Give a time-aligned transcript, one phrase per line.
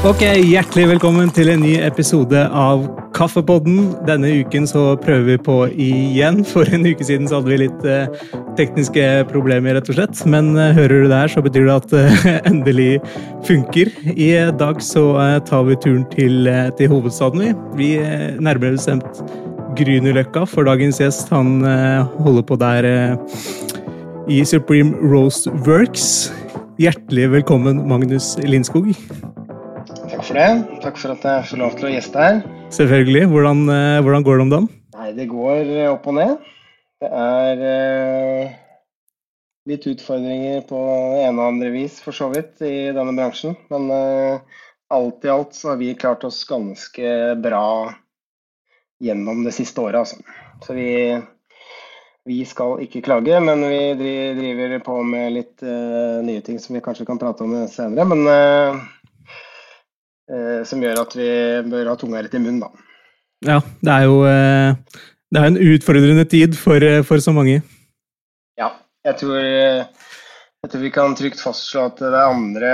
[0.00, 3.90] Ok, Hjertelig velkommen til en ny episode av Kaffepodden.
[4.08, 6.38] Denne uken så prøver vi på igjen.
[6.48, 8.08] For en uke siden så hadde vi litt eh,
[8.56, 10.22] tekniske problemer, rett og slett.
[10.24, 12.88] Men eh, hører du det her, så betyr det at eh, endelig
[13.44, 13.92] funker.
[14.16, 17.52] I dag så eh, tar vi turen til, eh, til hovedstaden, vi.
[17.76, 19.20] Vi eh, nærmere bestemt
[19.76, 21.60] Grünerløkka, for dagens gjest han
[22.24, 22.88] holder på der
[24.32, 26.30] i Supreme Roast Works.
[26.80, 28.94] Hjertelig velkommen, Magnus Lindskog.
[30.20, 30.80] Takk for det.
[30.84, 32.40] Takk for at jeg får lov til å gjeste her.
[32.76, 33.20] Selvfølgelig.
[33.32, 34.66] Hvordan, eh, hvordan går det om dagen?
[34.98, 36.34] Nei, det går eh, opp og ned.
[37.00, 38.50] Det er eh,
[39.72, 40.82] litt utfordringer på
[41.22, 43.56] ene og andre vis, for så vidt, i denne bransjen.
[43.72, 44.60] Men eh,
[44.92, 47.64] alt i alt så har vi klart oss ganske bra
[49.00, 50.20] gjennom det siste året, altså.
[50.68, 51.16] Så vi,
[52.28, 53.82] vi skal ikke klage, men vi
[54.36, 58.04] driver på med litt eh, nye ting som vi kanskje kan prate om senere.
[58.12, 58.90] Men
[60.68, 61.30] som gjør at vi
[61.70, 62.70] bør ha tunga rett i munnen, da.
[63.46, 64.98] Ja, det er jo eh,
[65.30, 67.60] det er en utfordrende tid for, eh, for så mange.
[68.58, 68.72] Ja,
[69.06, 72.72] jeg tror, jeg tror vi kan trygt fastslå at det er andre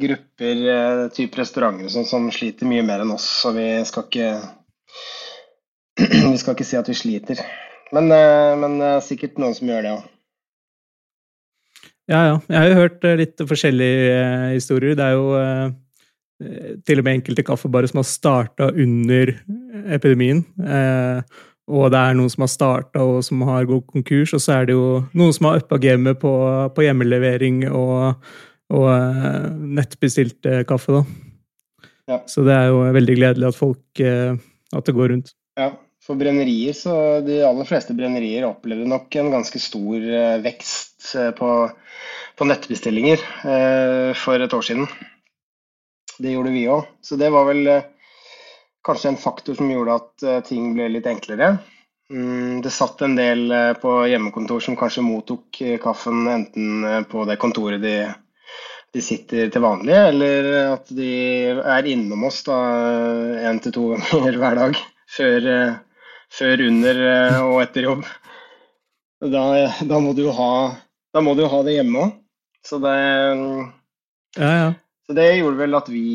[0.00, 3.28] grupper, eh, type restauranter sånn, som sliter mye mer enn oss.
[3.44, 4.32] Så vi skal ikke
[6.32, 7.40] Vi skal ikke si at vi sliter.
[7.92, 10.08] Men, eh, men er sikkert noen som gjør det òg.
[12.10, 12.36] Ja, ja.
[12.48, 14.96] Jeg har jo hørt eh, litt forskjellige eh, historier.
[14.98, 15.68] Det er jo eh,
[16.86, 19.34] til og med enkelte kaffebarer som har starta under
[19.94, 20.44] epidemien.
[20.62, 24.34] Eh, og det er noen som har starta og som har gått konkurs.
[24.36, 26.32] Og så er det jo noen som har uppa gamet på,
[26.74, 28.18] på hjemmelevering og,
[28.74, 29.46] og eh,
[29.78, 31.04] nettbestilt eh, kaffe, da.
[32.10, 32.18] Ja.
[32.26, 34.34] Så det er jo veldig gledelig at folk eh,
[34.74, 35.34] At det går rundt.
[35.60, 35.68] Ja,
[36.02, 41.30] for brennerier, så de aller fleste brennerier opplevde nok en ganske stor eh, vekst eh,
[41.36, 41.50] på,
[42.40, 44.88] på nettbestillinger eh, for et år siden.
[46.22, 46.86] Det gjorde vi òg.
[47.02, 47.86] Så det var vel eh,
[48.86, 51.56] kanskje en faktor som gjorde at eh, ting ble litt enklere.
[52.12, 57.38] Mm, det satt en del eh, på hjemmekontor som kanskje mottok kaffen enten på det
[57.42, 57.96] kontoret de,
[58.94, 61.12] de sitter til vanlig, eller at de
[61.58, 62.58] er innom oss da
[63.50, 64.82] én til to ganger hver dag
[65.16, 65.50] før,
[66.32, 67.02] før, under
[67.48, 68.06] og etter jobb.
[69.22, 69.44] Da,
[69.86, 70.52] da må du ha,
[71.14, 72.14] ha det hjemme òg.
[72.62, 72.94] Så det
[74.38, 74.70] Ja, ja.
[75.06, 76.06] Så det gjorde vel at vi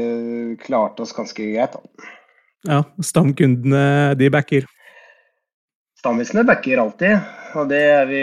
[0.00, 1.76] eh, klarte oss ganske greit.
[1.76, 2.10] da.
[2.68, 2.82] ja.
[3.04, 4.68] Stamkundene, de backer.
[6.00, 7.18] Stammisene backer alltid,
[7.60, 8.22] og det er vi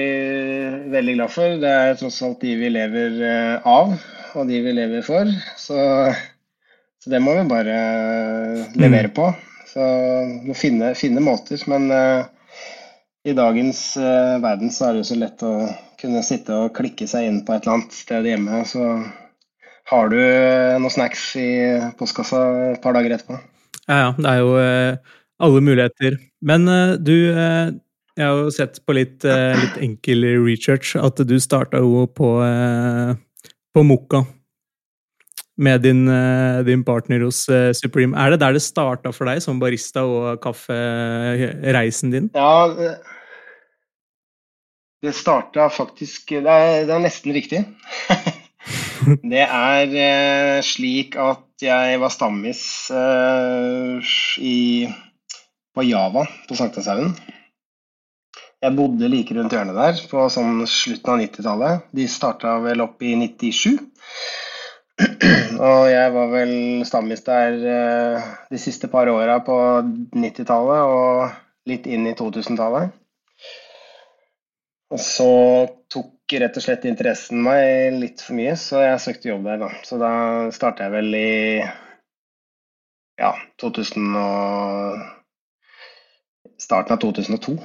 [0.89, 1.59] veldig glad for.
[1.61, 3.93] Det er tross alt de vi lever eh, av,
[4.33, 5.29] og de vi lever for.
[5.61, 5.77] Så,
[7.03, 7.77] så det må vi bare
[8.81, 9.29] levere på.
[9.69, 11.61] Så vi må finne, finne måter.
[11.69, 12.25] Men uh,
[13.27, 15.53] i dagens uh, verden så er det jo så lett å
[16.01, 18.87] kunne sitte og klikke seg inn på et eller annet sted hjemme, så
[19.87, 21.47] har du eh, noen snacks i
[21.99, 22.39] postkassa
[22.73, 23.37] et par dager etterpå.
[23.87, 24.09] Ja, ja.
[24.17, 26.17] Det er jo eh, alle muligheter.
[26.43, 27.13] Men eh, du
[28.17, 32.31] Jeg har jo sett på litt, litt enkel research at du starta jo på,
[33.77, 34.23] på Mokka
[35.61, 36.01] med din,
[36.65, 37.43] din partner hos
[37.77, 38.17] Supreme.
[38.17, 42.31] Er det der det starta for deg, som barista og kaffereisen din?
[42.33, 42.97] Ja, det-
[45.05, 47.61] det starta faktisk Det er, det er nesten riktig.
[49.33, 52.61] Det er eh, slik at jeg var stammis
[52.93, 54.13] eh,
[54.43, 54.59] i,
[55.73, 57.13] på Java på Sankthanshaugen.
[58.57, 61.87] Jeg bodde like rundt hjørnet der på sånn slutten av 90-tallet.
[61.93, 63.77] De starta vel opp i 97.
[65.67, 66.53] Og jeg var vel
[66.89, 69.57] stammis der eh, de siste par åra på
[70.17, 72.95] 90-tallet og litt inn i 2000-tallet.
[74.87, 75.31] Og så
[76.27, 79.69] tok rett og slett interessen meg litt for mye, så jeg søkte jobb der, da.
[79.87, 80.11] Så da
[80.51, 81.63] starta jeg vel i
[83.17, 83.31] ja,
[83.63, 84.99] 2000 og
[86.59, 87.55] starten av 2002.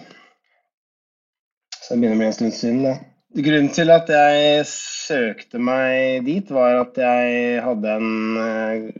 [1.74, 2.94] Så det begynner å bli en stund siden, det.
[3.42, 8.90] Grunnen til at jeg søkte meg dit, var at jeg hadde en eh,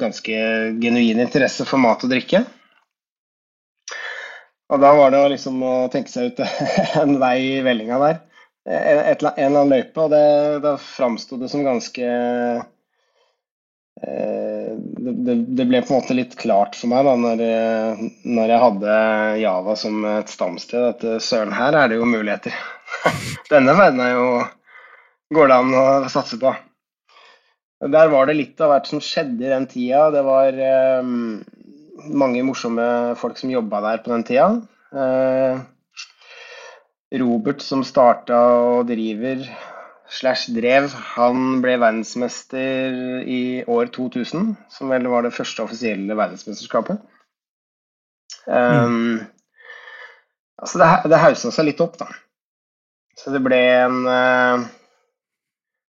[0.00, 0.36] ganske
[0.82, 2.42] genuin interesse for mat og drikke.
[4.66, 6.40] Og da var det liksom å tenke seg ut
[7.04, 8.25] en vei i vellinga der.
[8.66, 10.24] En, et, en eller annen løype, og det,
[10.64, 12.62] da framsto det som ganske eh,
[14.74, 18.52] det, det, det ble på en måte litt klart for meg da når, eh, når
[18.52, 18.98] jeg hadde
[19.44, 22.54] Java som et stamsted, at eh, søren, her er det jo muligheter.
[23.52, 24.28] Denne verden er jo
[25.34, 26.52] går det an å satse på.
[27.86, 30.08] Der var det litt av hvert som skjedde i den tida.
[30.14, 31.08] Det var eh,
[32.06, 34.48] mange morsomme folk som jobba der på den tida.
[34.96, 35.64] Eh,
[37.14, 39.44] Robert som starta og driver
[40.10, 47.00] slash drev, han ble verdensmester i år 2000, som vel var det første offisielle verdensmesterskapet.
[48.46, 49.22] Um,
[50.62, 52.08] altså det, det haussa seg litt opp, da.
[53.18, 54.66] Så det ble en uh,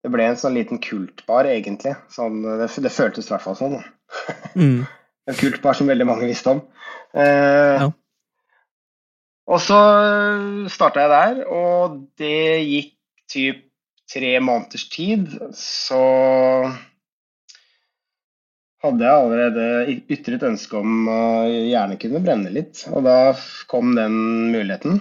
[0.04, 1.96] Det ble en sånn liten kultbar, egentlig.
[2.14, 3.78] Sånn, det, det føltes i hvert fall sånn.
[4.54, 4.84] Mm.
[5.30, 6.62] en kultbar som veldig mange visste om.
[7.10, 7.22] Uh,
[7.82, 7.88] ja.
[9.46, 9.78] Og så
[10.72, 12.92] starta jeg der, og det gikk
[13.30, 13.62] typ
[14.10, 15.28] tre måneders tid.
[15.54, 16.00] Så
[18.82, 23.18] hadde jeg allerede ytret ønske om å gjerne kunne brenne litt, og da
[23.70, 24.18] kom den
[24.54, 25.00] muligheten.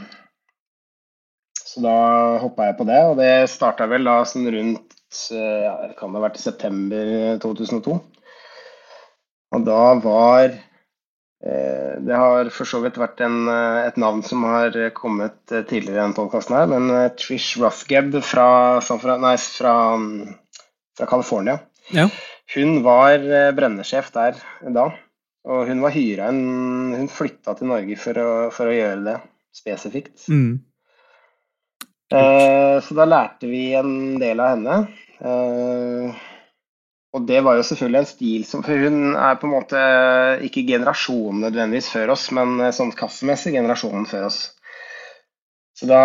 [1.66, 1.98] Så da
[2.40, 4.94] hoppa jeg på det, og det starta vel da sånn rundt
[5.32, 7.98] ja, det kan ha vært i september 2002.
[9.56, 10.56] Og da var
[11.46, 16.00] det har for så vidt vært en, eh, et navn som har kommet eh, tidligere
[16.00, 18.48] i denne podkasten her, men Trish Rothgeb fra,
[19.22, 19.76] nei, fra,
[20.98, 21.60] fra California.
[21.94, 22.08] Ja.
[22.56, 23.22] Hun var
[23.58, 24.38] brennesjef der
[24.74, 24.90] da,
[25.46, 29.16] og hun var hyra inn Hun flytta til Norge for å, for å gjøre det
[29.56, 30.28] spesifikt.
[30.30, 30.60] Mm.
[32.14, 34.78] Eh, så da lærte vi en del av henne.
[35.20, 36.26] Eh,
[37.16, 39.82] og det var jo selvfølgelig en stil som For hun er på en måte
[40.44, 44.42] ikke generasjonen nødvendigvis før oss, men eh, sånn kaffemessig generasjonen før oss.
[45.76, 46.02] Så da,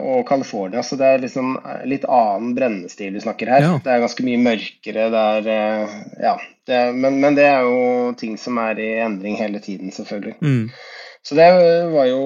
[0.00, 1.56] og California, så det er liksom
[1.88, 3.64] litt annen brennestil vi snakker her.
[3.66, 3.72] Ja.
[3.84, 5.10] Det er ganske mye mørkere.
[5.12, 6.32] Det er, eh, ja,
[6.68, 10.38] det er, men, men, det er jo ting som er i endring hele tiden, selvfølgelig.
[10.40, 10.70] Mm.
[11.22, 11.48] Så det
[11.92, 12.22] var jo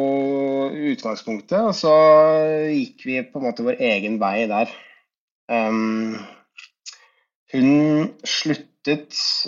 [0.93, 1.97] utgangspunktet, og så
[2.71, 4.71] gikk vi på en måte vår egen vei der.
[5.51, 6.17] Um,
[7.55, 8.73] hun sluttet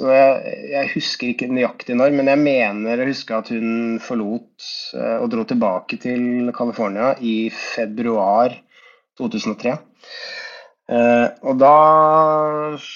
[0.03, 4.67] og jeg, husker ikke nøyaktig når, men jeg mener å huske at hun forlot
[4.99, 8.57] uh, og dro tilbake til California i februar
[9.19, 9.77] 2003.
[10.89, 11.75] Uh, eh, og da
[12.75, 12.89] uh,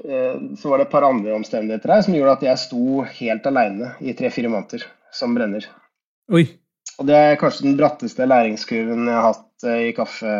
[0.00, 3.94] så var det et par andre omstendigheter her som gjorde at jeg sto helt aleine
[4.02, 5.66] i tre-fire måneder som brenner.
[6.30, 6.46] Oi.
[6.98, 10.34] Og det er kanskje den bratteste læringskurven jeg har hatt i kaffe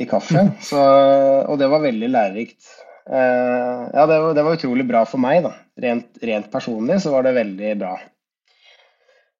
[0.00, 0.46] i kaffe.
[0.70, 0.80] Så,
[1.46, 2.62] og det var veldig lærerikt.
[3.10, 5.54] Uh, ja, det var, det var, utrolig bra for meg, da.
[5.82, 7.96] Rent, rent, personlig så var det veldig bra.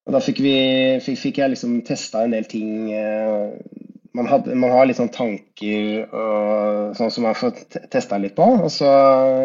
[0.09, 0.57] Og da fikk, vi,
[1.05, 2.89] fikk, fikk jeg liksom testa en del ting.
[2.91, 3.55] Uh,
[4.17, 7.63] man, hadde, man, har litt sånn tanker og sånn som man får
[7.93, 8.49] testa litt på.
[8.65, 8.91] Og så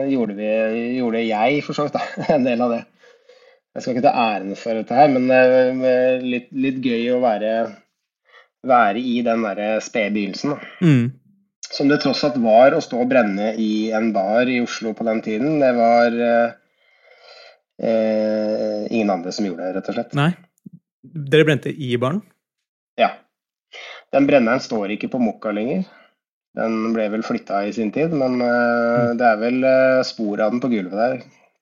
[0.10, 0.50] gjorde, vi,
[0.98, 2.02] gjorde jeg for så vidt
[2.34, 2.84] en del av det.
[3.76, 7.56] Jeg skal ikke ta æren for dette her, men uh, litt, litt gøy å være
[8.68, 10.58] være i den der spede begynnelsen.
[10.82, 11.14] Mm.
[11.72, 15.08] Som det tross alt var å stå og brenne i en bar i Oslo på
[15.08, 15.58] den tiden.
[15.64, 16.56] Det var eh,
[17.82, 20.16] eh, ingen andre som gjorde det, rett og slett.
[20.18, 20.32] Nei.
[21.06, 22.22] Dere brente i baren?
[23.00, 23.12] Ja.
[24.14, 25.86] Den brenneren står ikke på Mokka lenger.
[26.56, 29.18] Den ble vel flytta i sin tid, men uh, mm.
[29.20, 31.18] det er vel eh, spor av den på gulvet der,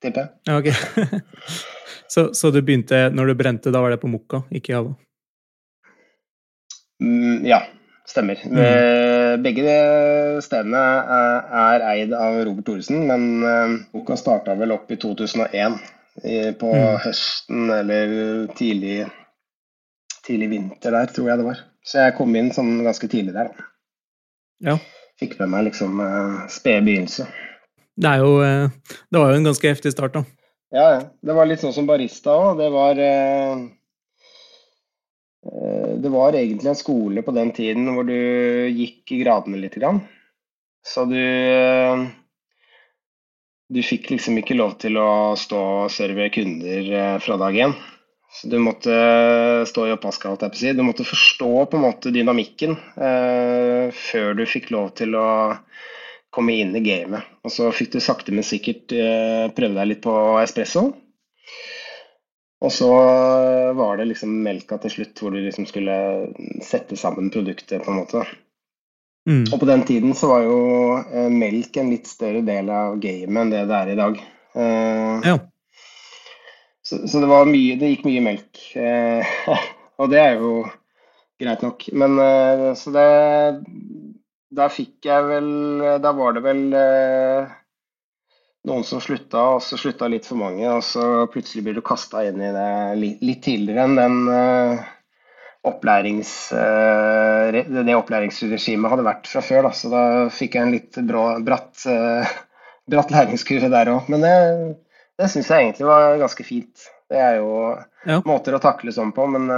[0.05, 0.59] tipper jeg.
[0.59, 1.21] Okay.
[2.13, 4.93] så, så, du begynte, når du brente, da var det på Mokka, ikke i Java?
[7.03, 7.59] Mm, ja,
[8.07, 8.39] stemmer.
[8.47, 9.43] Mm.
[9.43, 9.75] Begge
[10.45, 10.83] stedene
[11.63, 15.77] er eid av Robert Thoresen, men eh, boka starta vel opp i 2001.
[16.61, 16.97] På mm.
[17.01, 18.11] høsten eller
[18.53, 18.99] tidlig,
[20.27, 21.63] tidlig vinter der, tror jeg det var.
[21.83, 23.49] Så jeg kom inn sånn ganske tidlig der.
[24.63, 24.77] Ja.
[25.19, 25.97] Fikk med meg liksom
[26.53, 27.25] sped begynnelse.
[27.97, 28.37] Det, er jo,
[29.09, 30.23] det var jo en ganske heftig start, da.
[30.73, 31.01] Ja, ja.
[31.21, 32.61] Det var litt sånn som barista òg.
[32.61, 33.57] Det var Eh,
[35.43, 38.15] det var egentlig en skole på den tiden hvor du
[38.71, 39.75] gikk i gradene litt.
[40.83, 42.03] Så du eh,
[43.73, 47.75] Du fikk liksom ikke lov til å stå og serve kunder eh, fra dag én.
[48.33, 48.93] Så du måtte
[49.69, 50.73] stå i oppvaska, si.
[50.73, 55.27] Du måtte forstå på en måte dynamikken eh, før du fikk lov til å
[56.33, 57.29] komme inn i gamet.
[57.45, 60.89] Og så fikk du sakte, men sikkert eh, prøve deg litt på espresso.
[62.63, 62.89] Og så
[63.75, 65.95] var det liksom melka til slutt, hvor du liksom skulle
[66.63, 68.23] sette sammen produktet, på en måte.
[69.29, 69.45] Mm.
[69.53, 70.59] Og på den tiden så var jo
[70.99, 74.21] eh, melk en litt større del av gamet enn det det er i dag.
[74.53, 75.35] Eh, ja.
[76.83, 78.63] så, så, det var mye Det gikk mye melk.
[78.75, 79.35] Eh,
[79.99, 80.57] og det er jo
[81.39, 81.87] greit nok.
[81.95, 83.09] Men eh, så det
[84.53, 85.47] Da fikk jeg vel
[86.03, 87.55] Da var det vel eh,
[88.67, 90.65] noen som slutta, og så slutta litt for mange.
[90.71, 92.67] Og så plutselig blir du kasta inn i det
[92.99, 94.83] litt, tidligere enn den uh,
[95.67, 99.67] opplærings, uh, det opplæringsregimet hadde vært fra før.
[99.67, 99.73] Da.
[99.75, 100.03] Så da
[100.33, 102.35] fikk jeg en litt brå, bratt, uh,
[102.89, 104.11] bratt læringskurve der òg.
[104.13, 104.37] Men det,
[105.19, 106.87] det syns jeg egentlig var ganske fint.
[107.11, 107.51] Det er jo
[108.07, 108.21] ja.
[108.25, 109.51] måter å takle sånn på, men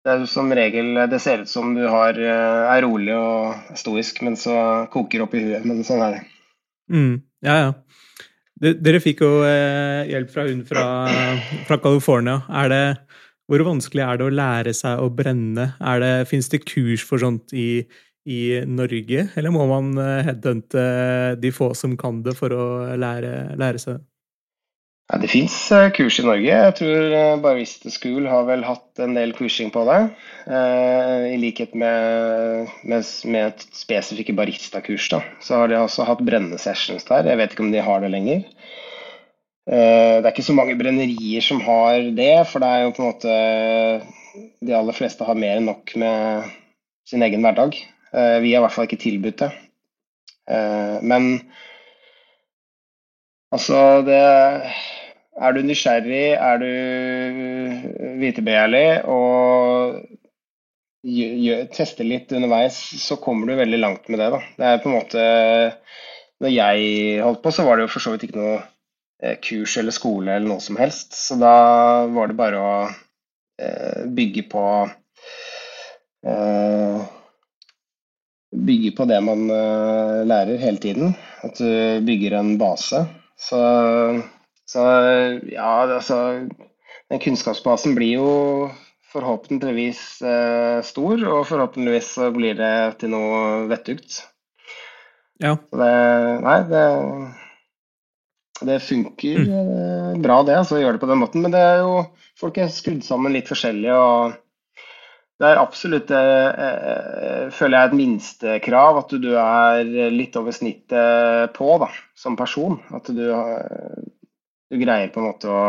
[0.00, 4.38] Det er som regel Det ser ut som du har, er rolig og stoisk, men
[4.38, 5.66] så koker opp i huet.
[5.66, 6.22] Men sånn er det.
[6.90, 7.70] Mm, ja, ja.
[8.60, 10.84] Dere fikk jo eh, hjelp fra hun fra,
[11.68, 12.42] fra California.
[12.60, 12.84] Er det,
[13.48, 15.70] hvor vanskelig er det å lære seg å brenne?
[15.80, 17.86] Er det, Fins det kurs for sånt i,
[18.28, 20.84] i Norge, eller må man eh, headhunte
[21.40, 22.68] de få som kan det, for å
[23.00, 24.09] lære, lære seg det?
[25.10, 26.46] Ja, det fins eh, kurs i Norge.
[26.46, 29.96] Jeg tror Barista School har vel hatt en del kursing på det.
[30.46, 35.18] I likhet med, med, med spesifikke baristakurs, da.
[35.42, 37.26] Så har de også hatt brennesessions der.
[37.26, 38.44] Jeg vet ikke om de har det lenger.
[39.70, 43.10] Det er ikke så mange brennerier som har det, for det er jo på en
[43.10, 43.34] måte
[44.64, 46.54] De aller fleste har mer enn nok med
[47.10, 47.74] sin egen hverdag.
[48.14, 49.50] Vi har i hvert fall ikke tilbudt det.
[51.02, 51.28] Men
[53.52, 54.22] altså, det
[55.38, 56.70] er du nysgjerrig, er du
[58.20, 60.00] vitebegjærlig og
[61.72, 64.30] tester litt underveis, så kommer du veldig langt med det.
[64.34, 64.40] Da.
[64.56, 65.22] Det er på en måte
[66.40, 68.56] Når jeg holdt på, så var det jo for så vidt ikke noe
[69.22, 71.12] eh, kurs eller skole eller noe som helst.
[71.12, 72.74] Så da var det bare å
[73.60, 74.66] eh, bygge på
[76.24, 77.00] eh,
[78.50, 79.44] Bygge på det man
[80.26, 81.12] lærer hele tiden.
[81.46, 83.04] At du bygger en base.
[83.38, 83.60] Så
[84.70, 84.84] så
[85.50, 86.20] ja, altså
[87.10, 88.32] Den kunnskapsbasen blir jo
[89.10, 94.20] forhåpentligvis eh, stor, og forhåpentligvis så blir det til noe vettugt.
[95.42, 95.56] Ja.
[95.58, 95.94] Så det
[96.44, 96.84] Nei, det
[98.60, 100.22] det funker mm.
[100.22, 101.44] bra, det, altså, gjøre det på den måten.
[101.44, 102.04] Men det er jo,
[102.38, 103.90] folk er skrudd sammen litt forskjellig.
[103.94, 104.34] og
[105.40, 110.52] Det er absolutt, eh, eh, føler jeg, et minstekrav at du, du er litt over
[110.52, 112.76] snittet på da, som person.
[112.92, 113.24] At du,
[114.70, 115.62] du greier på en måte å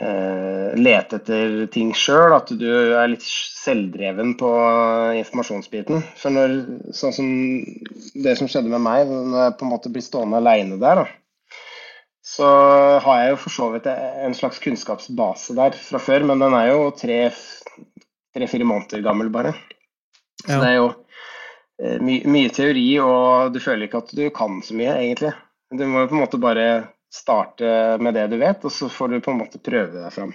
[0.00, 2.34] eh, lete etter ting sjøl.
[2.36, 4.50] At du er litt selvdreven på
[5.20, 6.02] informasjonsbiten.
[6.20, 6.56] For når,
[6.96, 7.28] sånn som
[8.24, 11.06] det som skjedde med meg, når jeg på en måte blir stående aleine der, da,
[12.24, 12.48] så
[13.04, 16.70] har jeg jo for så vidt en slags kunnskapsbase der fra før, men den er
[16.70, 19.52] jo tre-fire måneder gammel bare.
[20.40, 20.60] Så ja.
[20.62, 24.76] det er jo eh, my mye teori, og du føler ikke at du kan så
[24.76, 25.34] mye, egentlig.
[25.74, 26.66] Du må jo på en måte bare
[27.14, 27.68] starte
[28.02, 30.34] med det du vet, og så får du på en måte prøve deg fram.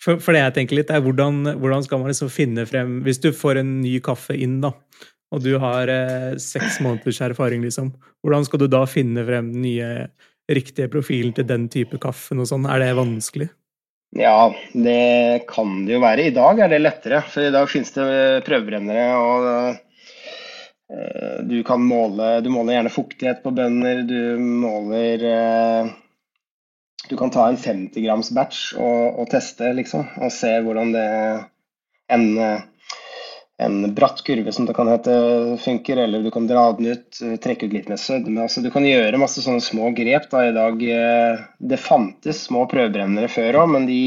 [0.00, 3.20] For, for, det jeg tenker litt, er hvordan, hvordan, skal man liksom finne frem Hvis
[3.22, 4.72] du får en ny kaffe inn, da,
[5.30, 7.92] og du har eh, seks måneders erfaring, liksom,
[8.24, 9.90] hvordan skal du da finne frem den nye,
[10.50, 12.66] riktige profilen til den type kaffen og sånn?
[12.66, 13.46] Er det vanskelig?
[14.18, 16.24] Ja, det kan det jo være.
[16.26, 18.08] I dag er det lettere, for i dag finnes det
[18.48, 19.04] prøvebrennere.
[19.14, 19.76] og Eh,
[21.46, 24.02] du kan måle Du måler gjerne fuktighet på bønder.
[24.08, 25.92] Du måler eh,
[27.06, 31.06] Du kan ta en 50 grams batch og, og teste, liksom, og se hvordan det
[32.10, 32.26] en,
[33.62, 35.14] en bratt kurve, som det kan hete,
[35.60, 38.46] funker, eller du kan dra den ut, trekke ut litt med sødme.
[38.46, 40.84] Altså, du kan gjøre masse sånne små grep da, i dag.
[40.96, 41.42] Eh,
[41.72, 44.02] det fantes små prøvebrennere før òg, men de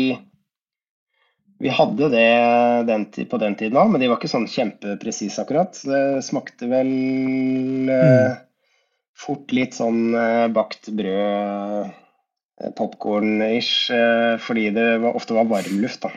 [1.64, 2.30] vi hadde det
[2.90, 5.78] den, på den tiden òg, men de var ikke sånn kjempepresise akkurat.
[5.88, 6.90] Det smakte vel
[7.88, 8.42] eh, mm.
[9.24, 11.94] fort litt sånn eh, bakt brød,
[12.60, 16.12] eh, popkorn-ish, eh, fordi det var, ofte var varmluft, da.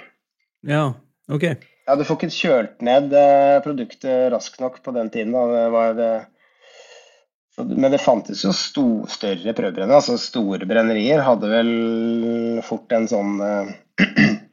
[0.66, 0.84] Ja,
[1.30, 1.46] ok.
[1.86, 5.36] Ja, du får ikke kjølt ned eh, produktet raskt nok på den tiden.
[5.36, 5.46] da.
[5.54, 6.02] Det var
[7.56, 9.96] men det fantes jo sto, større prøvebrennere.
[9.96, 11.70] altså Store brennerier hadde vel
[12.66, 13.70] fort en sånn eh,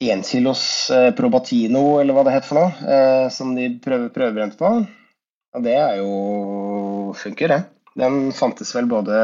[0.00, 4.70] énkilos eh, Probatino, eller hva det het for noe, eh, som de prøver, prøvebrente på.
[5.56, 7.62] Og det er jo funker, det.
[7.98, 9.18] Den fantes vel både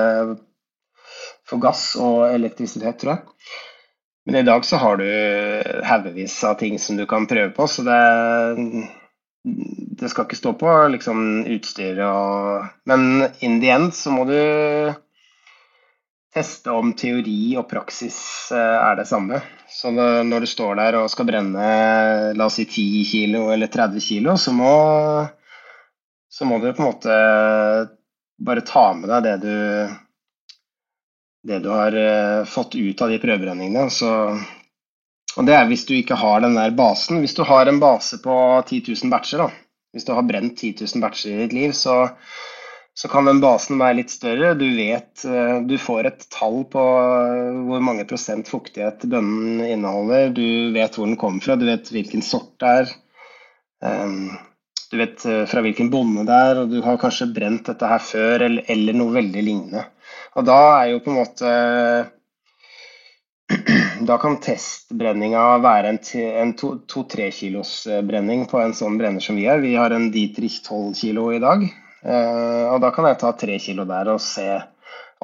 [1.47, 3.23] for gass og elektrisitet, tror jeg.
[4.25, 5.07] Men i dag så har du
[5.85, 7.99] haugevis av ting som du kan prøve på, så det,
[10.01, 14.39] det skal ikke stå på liksom utstyr og Men in the end så må du
[16.35, 18.17] teste om teori og praksis
[18.55, 19.39] eh, er det samme.
[19.75, 21.67] Så når du står der og skal brenne
[22.39, 24.71] la oss si 10 kilo eller 30 kilo, så må,
[26.31, 27.17] så må du på en måte
[28.39, 29.57] bare ta med deg det du,
[31.51, 33.91] det du har eh, fått ut av de prøvebrenningene.
[33.91, 34.11] Så,
[35.35, 37.19] og det er hvis du ikke har den der basen.
[37.25, 38.37] Hvis du har en base på
[38.69, 39.51] 10 000 batcher, da,
[39.95, 42.05] hvis du har brent 10 000 batcher i ditt liv, så
[42.95, 44.53] så kan den basen være litt større.
[44.55, 50.31] Du vet eh, Du får et tall på eh, hvor mange prosent fuktighet bønnen inneholder.
[50.35, 52.95] Du vet hvor den kommer fra, du vet hvilken sort det er.
[53.85, 54.31] Ehm,
[54.93, 58.03] du vet eh, fra hvilken bonde det er, og du har kanskje brent dette her
[58.13, 59.89] før, eller, noe veldig lignende.
[60.39, 61.55] Og da er jo på en måte
[64.09, 66.05] da kan testbrenninga være en,
[66.47, 69.59] en to-tre kilos brenning på en sånn brenner som vi har.
[69.67, 71.67] Vi har en Dietrich 12 kilo i dag.
[72.05, 74.47] Og da kan jeg ta tre kilo der og se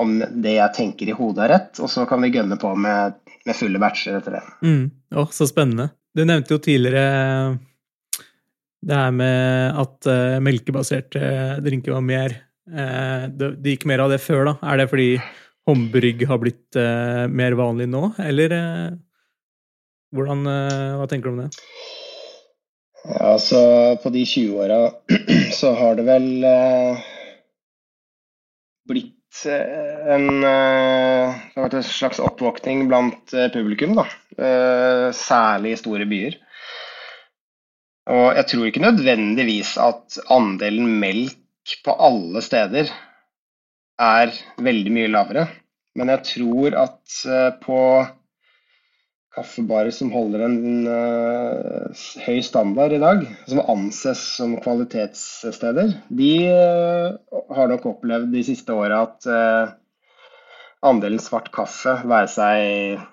[0.01, 3.19] om det jeg tenker i hodet er rett, og så kan vi gønne på med,
[3.45, 4.45] med fulle batcher etter det.
[4.65, 4.87] Mm.
[5.13, 5.91] Oh, så spennende.
[6.17, 7.59] Du nevnte jo tidligere
[8.81, 11.21] det her med at uh, melkebaserte
[11.61, 12.39] drinker var mer
[12.71, 14.53] det, gikk mer av det før, da.
[14.71, 15.09] Er det fordi
[15.67, 16.77] håndbrygg har blitt
[17.35, 18.55] mer vanlig nå, eller
[20.15, 21.49] hvordan Hva tenker du om det?
[23.05, 23.61] Ja, så
[24.03, 24.81] på de 20 åra
[25.61, 26.29] så har det vel
[28.89, 29.17] blitt
[29.47, 34.07] Eh, en, eh, det har vært en slags oppvåkning blant eh, publikum, da.
[35.15, 36.39] særlig i store byer.
[38.11, 42.91] Og jeg tror ikke nødvendigvis at andelen melk på alle steder
[44.01, 45.45] er veldig mye lavere.
[45.99, 47.19] Men jeg tror at
[47.63, 47.79] på
[49.35, 50.57] kaffebarer som holder en
[50.91, 58.43] uh, høy standard i dag, som anses som kvalitetssteder, de uh, har nok opplevd de
[58.47, 59.73] siste åra at uh,
[60.87, 63.07] andelen svart kaffe, være seg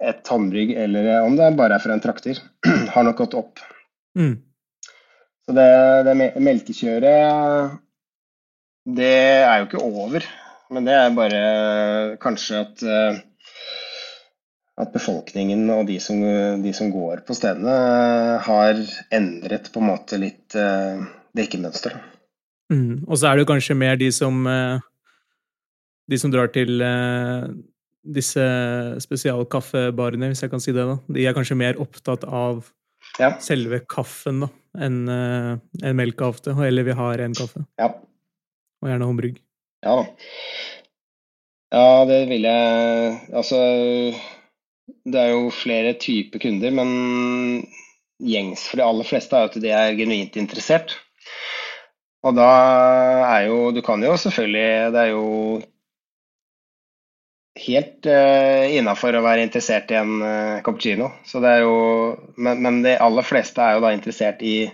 [0.00, 2.40] et håndbrygg eller om det bare er fra en trakter,
[2.94, 3.62] har nok gått opp.
[4.18, 4.40] Mm.
[5.46, 5.70] Så det,
[6.06, 7.78] det melkekjøret,
[8.90, 10.26] det er jo ikke over.
[10.70, 11.38] Men det er bare
[12.22, 12.82] kanskje at
[14.80, 16.20] at befolkningen og de som,
[16.62, 17.74] de som, går på stedene,
[18.46, 18.80] har
[19.14, 21.02] endret på en måte litt uh,
[21.36, 21.98] drikkemønster.
[22.72, 23.06] Mm.
[23.08, 24.78] Og så er det kanskje mer de som uh,
[26.10, 26.82] De som drar til
[28.02, 28.42] disse
[29.04, 30.82] spesialkaffebarene, hvis jeg kan si det.
[30.88, 30.96] da.
[31.06, 32.64] De er kanskje mer opptatt av
[33.20, 33.28] ja.
[33.38, 34.48] selve kaffen da,
[34.82, 37.62] enn en melka ofte, eller vi har en kaffe.
[37.78, 37.92] Ja.
[38.82, 39.38] Og gjerne håndbrygg.
[39.86, 40.08] Ja da.
[41.70, 43.58] Ja, det vil jeg Altså
[45.04, 47.66] det er jo flere typer kunder, men
[48.20, 50.96] gjengs for de aller fleste er at de er genuint interessert.
[52.20, 52.48] Og da
[53.24, 55.28] er jo Du kan jo selvfølgelig Det er jo
[57.60, 61.10] helt uh, innafor å være interessert i en uh, cappuccino.
[61.26, 61.74] Så det er jo,
[62.40, 64.70] men, men, de aller fleste er jo da interessert i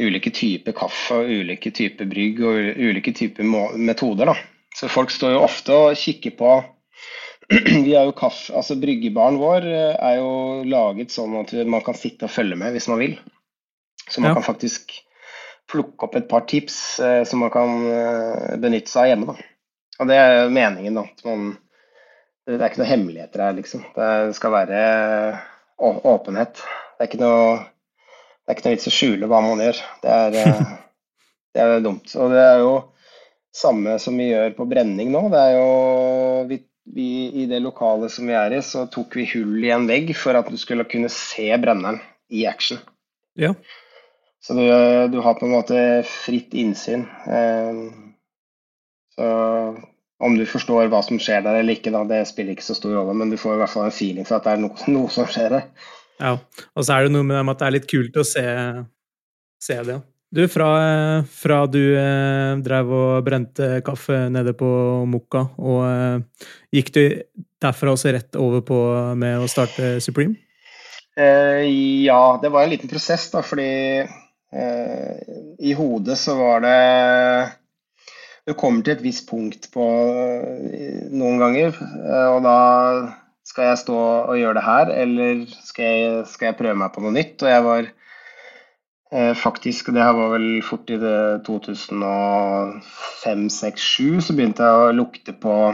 [0.00, 4.32] ulike typer kaffe og ulike typer brygg og ulike typer metoder.
[4.32, 4.34] da.
[4.74, 6.56] Så folk står jo ofte og kikker på
[7.86, 10.30] vi er jo kaffe, altså Bryggebaren vår eh, er jo
[10.68, 13.14] laget sånn at man kan sitte og følge med hvis man vil.
[14.08, 14.38] Så man ja.
[14.38, 14.92] kan faktisk
[15.68, 19.32] plukke opp et par tips eh, som man kan eh, benytte seg av hjemme.
[19.32, 19.48] Da.
[19.98, 21.04] Og det er meningen, da.
[21.08, 21.48] At man,
[22.48, 23.84] det er ikke noe hemmeligheter her, liksom.
[23.96, 24.82] Det skal være
[25.78, 26.62] åpenhet.
[26.96, 27.58] Det er ikke noe,
[28.44, 29.82] det er ikke noe vits å skjule hva man gjør.
[30.04, 30.72] Det er, eh,
[31.54, 32.14] det er dumt.
[32.16, 32.72] Og det er jo
[33.58, 35.26] samme som vi gjør på brenning nå.
[35.32, 35.68] Det er jo
[36.48, 36.62] vi
[36.94, 37.08] vi,
[37.42, 40.38] I det lokalet som vi er i, så tok vi hull i en vegg for
[40.38, 42.00] at du skulle kunne se brenneren
[42.32, 42.80] i action.
[43.38, 43.54] Ja.
[44.44, 44.64] Så du,
[45.12, 47.04] du, har på en måte fritt innsyn.
[47.26, 47.80] Eh,
[49.18, 49.28] så
[50.18, 52.96] om du forstår hva som skjer der eller ikke, da, det spiller ikke så stor
[52.98, 55.12] rolle, men du får i hvert fall en feeling for at det er noe, noe
[55.14, 55.66] som skjer der.
[56.18, 56.34] Ja,
[56.74, 58.46] og så er det noe med at det er litt kult å se,
[59.62, 60.00] se det.
[60.30, 64.68] Du, fra, fra du eh, drev og brente kaffe nede på
[65.08, 67.02] Mokka, og eh, gikk du
[67.64, 68.80] derfra også rett over på
[69.16, 70.36] med å starte Supreme?
[71.16, 71.64] Eh,
[72.04, 73.70] ja, det var en liten prosess, da, fordi
[74.04, 75.32] eh,
[75.64, 76.76] i hodet så var det
[78.48, 79.86] Du kommer til et visst punkt på
[80.68, 81.72] eh, noen ganger,
[82.04, 82.58] eh, og da
[83.48, 83.96] skal jeg stå
[84.28, 87.40] og gjøre det her, eller skal jeg, skal jeg prøve meg på noe nytt?
[87.40, 87.88] Og jeg var
[89.12, 95.32] Eh, faktisk, det her var vel fort i det 2005-2006-2007, så begynte jeg å lukte
[95.32, 95.72] på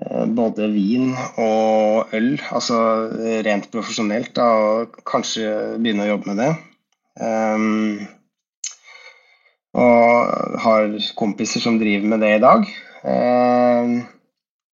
[0.00, 3.04] eh, både vin og øl, altså
[3.44, 6.52] rent profesjonelt, da, og kanskje begynne å jobbe med det.
[7.20, 8.08] Um,
[9.76, 10.32] og
[10.64, 10.88] har
[11.18, 12.64] kompiser som driver med det i dag.
[13.04, 14.08] Um,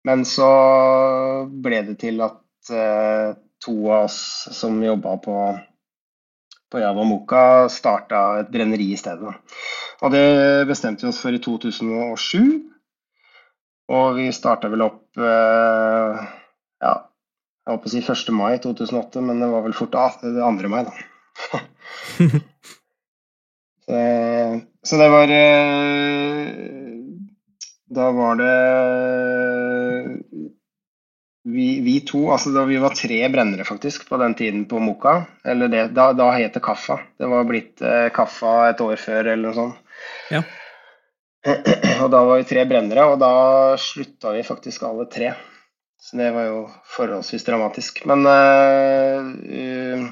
[0.05, 0.51] men så
[1.49, 3.33] ble det til at uh,
[3.65, 5.57] to av oss som jobba på
[6.77, 9.33] på Javamoka starta et brenneri i stedet.
[10.05, 12.43] Og det bestemte vi oss for i 2007.
[13.97, 16.19] Og vi starta vel opp eh,
[16.85, 16.93] ja,
[17.65, 18.33] jeg holdt på å si 1.
[18.37, 20.69] mai 2008, men det var vel fort 2.
[20.69, 20.93] mai, da.
[23.87, 24.01] så,
[24.91, 26.51] så det var eh,
[27.97, 28.55] Da var det
[31.47, 35.21] vi, vi, to, altså da vi var tre brennere faktisk på den tiden på Moka.
[35.47, 36.99] Eller det, da, da het det Kaffa.
[37.19, 39.99] Det var blitt eh, Kaffa et år før eller noe sånt.
[40.35, 40.43] Ja.
[42.03, 43.31] Og da var vi tre brennere, og da
[43.79, 45.31] slutta vi faktisk alle tre.
[46.03, 46.59] Så det var jo
[46.97, 48.03] forholdsvis dramatisk.
[48.11, 50.03] Men eh,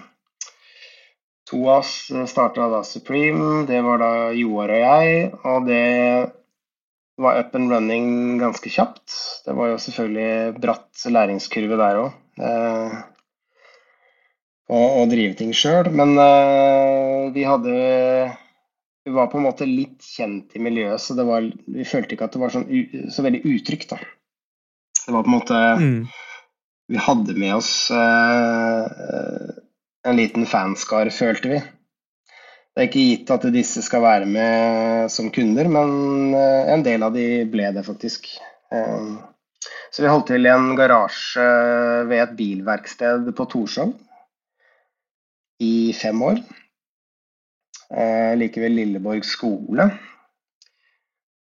[1.50, 1.96] to av oss
[2.30, 3.64] starta da Supreme.
[3.66, 5.28] Det var da Joar og jeg.
[5.42, 5.82] Og det
[7.20, 9.12] var up and running ganske kjapt.
[9.46, 12.16] Det var jo selvfølgelig bratt læringskurve der òg.
[14.74, 15.90] Og å drive ting sjøl.
[15.92, 17.74] Men eh, vi hadde
[19.04, 22.36] vi var på en måte litt kjent i miljøet, så var, vi følte ikke at
[22.36, 22.68] det var sånn,
[23.12, 23.90] så veldig utrygt.
[23.92, 23.98] da.
[25.04, 25.98] Det var på en måte mm.
[26.92, 29.52] Vi hadde med oss eh,
[30.04, 31.60] en liten fanskar, følte vi.
[32.74, 37.06] Det er ikke gitt at disse skal være med som kunder, men uh, en del
[37.06, 38.26] av de ble det faktisk.
[38.74, 39.14] Uh,
[39.94, 41.46] så vi holdt til i en garasje
[42.10, 43.94] ved et bilverksted på Torshov
[45.62, 46.40] i fem år
[47.90, 49.88] eh, like ved Lilleborg skole.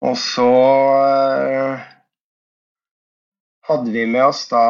[0.05, 0.51] Og så
[1.49, 1.87] eh,
[3.71, 4.65] hadde vi med oss da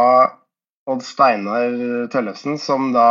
[0.86, 3.08] Odd Steinar Tøllefsen, som da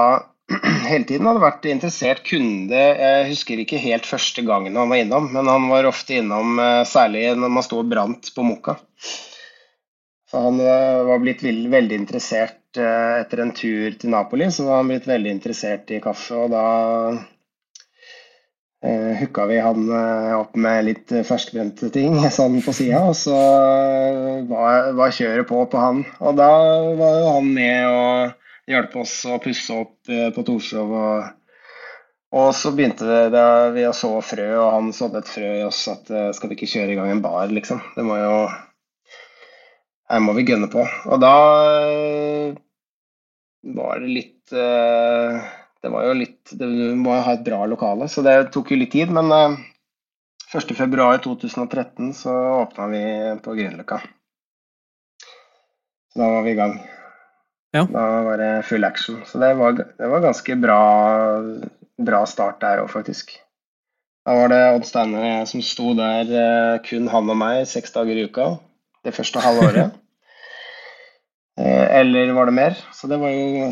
[0.92, 2.80] hele tiden hadde vært interessert kunde.
[2.80, 6.84] Jeg husker ikke helt første gangen han var innom, men han var ofte innom, eh,
[6.90, 8.78] særlig når man sto og brant på Moka.
[10.36, 14.82] Så han eh, var blitt veldig interessert eh, etter en tur til Napoli, så var
[14.82, 16.36] han blitt veldig interessert i kaffe.
[16.36, 16.64] Og da
[18.84, 19.86] eh, hooka vi han
[20.36, 23.38] opp med litt ferskbrente ting sånn på sida, og så
[24.50, 26.04] var, var, kjøret på på han.
[26.20, 26.50] Og da
[27.00, 30.94] var jo han med og hjalp oss å pusse opp eh, på Torshov.
[31.00, 31.58] Og,
[32.36, 35.66] og, så begynte det da vi å så frø, og han sådde et frø i
[35.68, 37.84] oss at eh, skal vi ikke kjøre i gang en bar, liksom.
[37.98, 38.38] Det må jo
[40.06, 40.86] Her må vi gønne på.
[40.86, 41.36] Og da
[41.90, 42.58] eh,
[43.76, 44.56] var det litt
[45.86, 46.66] det var jo litt Du
[46.98, 49.12] må ha et bra lokale, så det tok jo litt tid.
[49.14, 49.54] Men uh,
[50.50, 53.04] eh, 1.2.2013 så åpna vi
[53.46, 54.00] på Grünerløkka.
[56.10, 56.80] Så da var vi i gang.
[57.76, 57.84] Ja.
[57.92, 59.20] Da var det full action.
[59.28, 60.82] Så det var, det var ganske bra,
[62.08, 63.36] bra start der òg, faktisk.
[64.26, 68.18] Da var det Odd Steinar som sto der, uh, kun han og meg, seks dager
[68.18, 68.56] i uka.
[69.06, 69.98] Det første halvåret.
[71.60, 72.80] uh, eller var det mer?
[72.96, 73.68] Så det var jo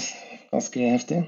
[0.51, 1.23] ganske heftig.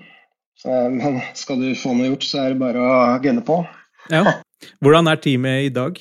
[0.59, 3.63] Så, men skal du få noe gjort, så er det bare å gunne på.
[4.11, 4.41] Ja.
[4.83, 5.97] Hvordan er teamet i dag?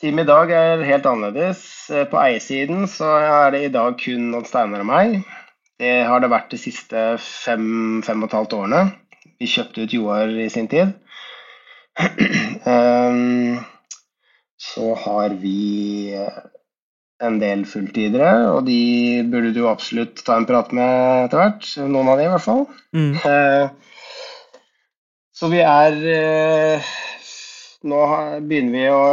[0.00, 1.62] Teamet i dag er helt annerledes.
[1.92, 5.20] Eh, på eiersiden så er det i dag kun Odd Steinar og meg.
[5.84, 8.82] Det har det vært de siste fem, fem og et halvt årene.
[9.40, 10.94] Vi kjøpte ut Joar i sin tid.
[12.64, 13.58] Um,
[14.70, 16.16] så har vi
[17.24, 21.68] en del fulltidere, og de burde du absolutt ta en prat med etter hvert.
[21.84, 22.64] Noen av de, i hvert fall.
[22.96, 23.14] Mm.
[23.28, 24.00] Eh,
[25.34, 26.92] så vi er eh,
[27.84, 28.00] Nå
[28.48, 29.04] begynner vi å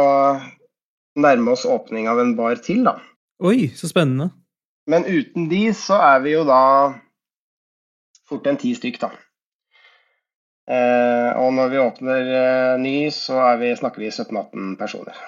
[1.20, 2.96] nærme oss åpning av en bar til, da.
[3.44, 4.30] Oi, så spennende.
[4.90, 6.62] Men uten de så er vi jo da
[8.28, 9.12] fort en ti stykk, da.
[10.72, 15.18] Eh, og når vi åpner eh, ny, så vi, snakker vi 17-18 personer.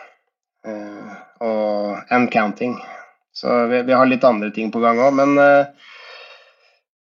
[0.66, 2.78] Eh, og and counting.
[3.34, 5.88] Så vi, vi, har litt andre ting på gang òg, men eh,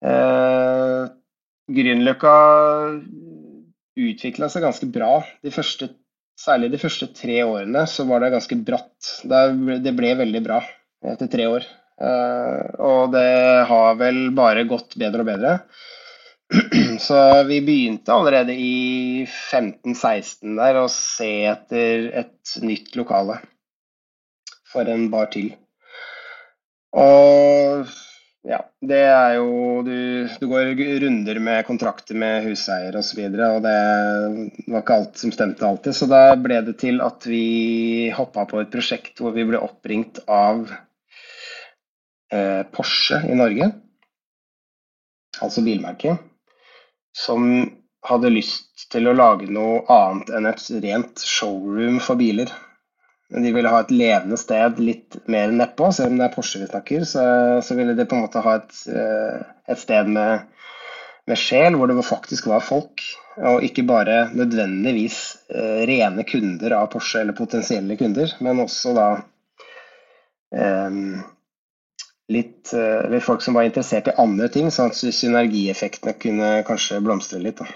[0.03, 1.07] uh,
[1.71, 2.35] Grünerløkka
[3.99, 5.21] utvikla seg ganske bra.
[5.47, 5.93] De første,
[6.39, 9.13] særlig de første tre årene så var det ganske bratt.
[9.31, 10.59] Det ble veldig bra
[11.07, 11.69] etter tre år.
[11.99, 13.29] Uh, og det
[13.67, 15.55] har vel bare gått bedre og bedre.
[17.07, 23.41] Så vi begynte allerede i 15-16 der å se etter et nytt lokale
[24.73, 25.51] for en bar til.
[26.97, 27.89] Og
[28.49, 33.19] ja, det er jo Du, du går runder med kontrakter med huseier osv., og, så
[33.19, 35.97] videre, og det var ikke alt som stemte alltid.
[35.97, 40.23] Så da ble det til at vi hoppa på et prosjekt hvor vi ble oppringt
[40.25, 40.88] av eh,
[42.75, 43.71] Porsche i Norge,
[45.41, 46.21] altså bilmerket
[47.19, 47.47] som
[48.07, 52.51] hadde lyst til å lage noe annet enn et rent showroom for biler.
[53.29, 56.63] Men de ville ha et levende sted litt mer nedpå, selv om det er Porsche
[56.63, 57.05] vi snakker.
[57.05, 57.25] Så,
[57.65, 60.47] så ville de på en måte ha et, eh, et sted med,
[61.29, 63.05] med, sjel, hvor det faktisk var folk.
[63.51, 65.19] Og ikke bare nødvendigvis
[65.53, 69.09] eh, rene kunder av Porsche, eller potensielle kunder, men også da
[70.57, 71.03] eh,
[72.29, 77.41] litt, ved folk som var interessert i andre ting, sånn at synergieffektene kunne kanskje blomstre
[77.41, 77.63] litt.
[77.63, 77.69] Da.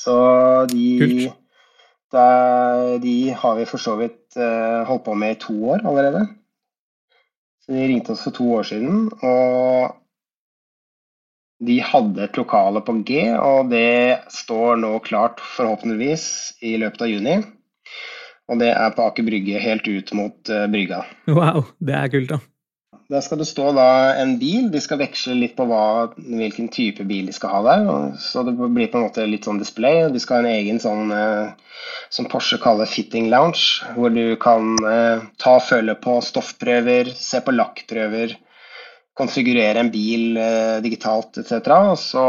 [0.00, 0.16] Så
[0.70, 1.28] de,
[2.12, 2.26] da,
[3.02, 6.26] de har vi for så vidt uh, holdt på med i to år allerede.
[7.64, 9.96] Så De ringte oss for to år siden, og
[11.60, 16.24] de hadde et lokale på G, og det står nå klart forhåpentligvis
[16.64, 17.36] i løpet av juni.
[18.50, 21.04] Og det er på Aker Brygge helt ut mot uh, brygga.
[21.28, 22.40] Wow, det er kult, da.
[23.10, 24.68] Der skal det stå da en bil.
[24.70, 27.88] De skal veksle litt på hva, hvilken type bil de skal ha der.
[28.22, 30.04] Så det blir på en måte litt sånn display.
[30.14, 31.72] De skal ha en egen sånn eh,
[32.14, 37.56] som Porsche kaller fitting lounge, hvor du kan eh, ta følge på stoffprøver, se på
[37.56, 38.36] lakkprøver,
[39.18, 41.58] konfigurere en bil eh, digitalt etc.
[41.90, 42.24] Og så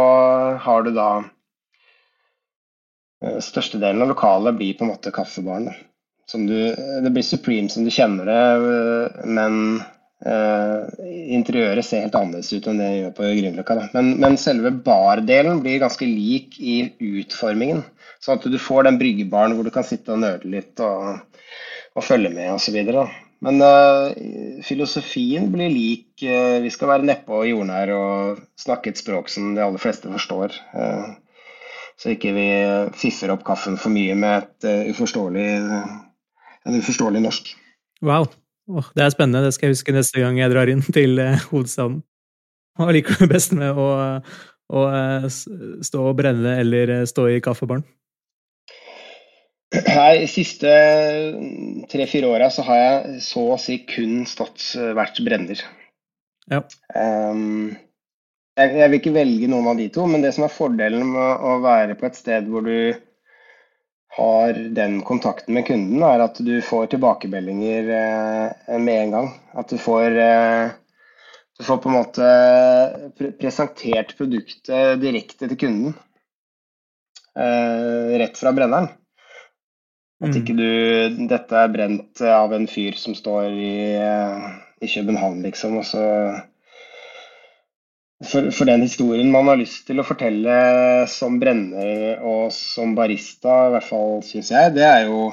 [0.65, 1.11] har du da
[3.21, 5.67] Størstedelen av lokalet blir på en måte kaffebaren.
[6.33, 6.55] Du,
[7.05, 9.83] det blir Supreme som du kjenner det, men
[10.21, 13.77] interiøret ser helt annerledes ut enn det gjør på Grünerløkka.
[13.95, 17.81] Men, men, selve bardelen blir ganske lik i utformingen.
[18.21, 21.23] Sånn at du får den bryggebaren hvor du kan sitte og nøle litt og,
[21.97, 22.77] og følge med osv.
[23.41, 24.13] Men uh,
[24.67, 26.11] filosofien blir lik.
[26.21, 30.59] Uh, vi skal være nedpå jordnær og snakke et språk som de aller fleste forstår.
[32.01, 32.45] så ikke vi
[32.97, 35.49] fiffer opp kaffen for mye med et uforståelig,
[36.65, 37.51] en uforståelig norsk.
[38.01, 38.29] Wow.
[38.69, 39.45] Oh, det er spennende.
[39.45, 42.01] Det skal jeg huske neste gang jeg drar inn til eh, hovedstaden.
[42.79, 43.87] Hva liker du best med å,
[44.71, 47.83] å eh, stå og brenne eller eh, stå i kaffebaren?
[49.71, 50.71] Nei, De siste
[51.91, 55.61] tre-fire åra så har jeg så å si kun stått vært brenner.
[56.51, 56.59] Ja.
[56.91, 57.71] Um,
[58.59, 61.45] jeg, jeg, vil ikke velge noen av de to, men det som er fordelen med
[61.47, 62.91] å være på et sted hvor du
[64.17, 69.29] har den kontakten med kunden, er at du får tilbakemeldinger eh, med en gang.
[69.55, 70.71] At du får, eh,
[71.57, 72.31] du får på en måte
[73.39, 75.95] presentert produktet direkte til kunden.
[77.39, 78.91] Eh, rett fra brenneren.
[80.21, 85.79] At ikke du Dette er brent av en fyr som står i, i København, liksom,
[85.79, 86.03] og så
[88.23, 90.57] for, for, den historien man har lyst til å fortelle
[91.09, 95.31] som brenner og som barista, i hvert fall syns jeg, det er jo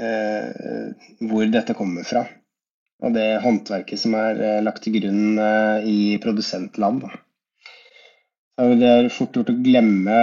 [0.00, 0.92] eh,
[1.30, 2.26] hvor dette kommer fra.
[3.00, 7.06] Og det håndverket som er eh, lagt til grunn eh, i produsentland.
[8.60, 10.18] Det er fort gjort å glemme,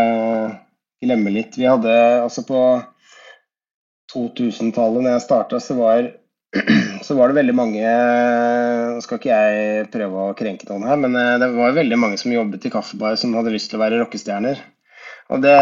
[1.01, 1.57] glemme litt.
[1.57, 2.60] Vi hadde altså på
[4.13, 6.12] 2000-tallet, når jeg starta, så var
[7.07, 7.83] så var det veldig mange
[8.97, 12.19] Nå skal ikke jeg prøve å krenke noen her, men eh, det var veldig mange
[12.19, 14.59] som jobbet i kaffebar som hadde lyst til å være rockestjerner.
[15.31, 15.55] Og det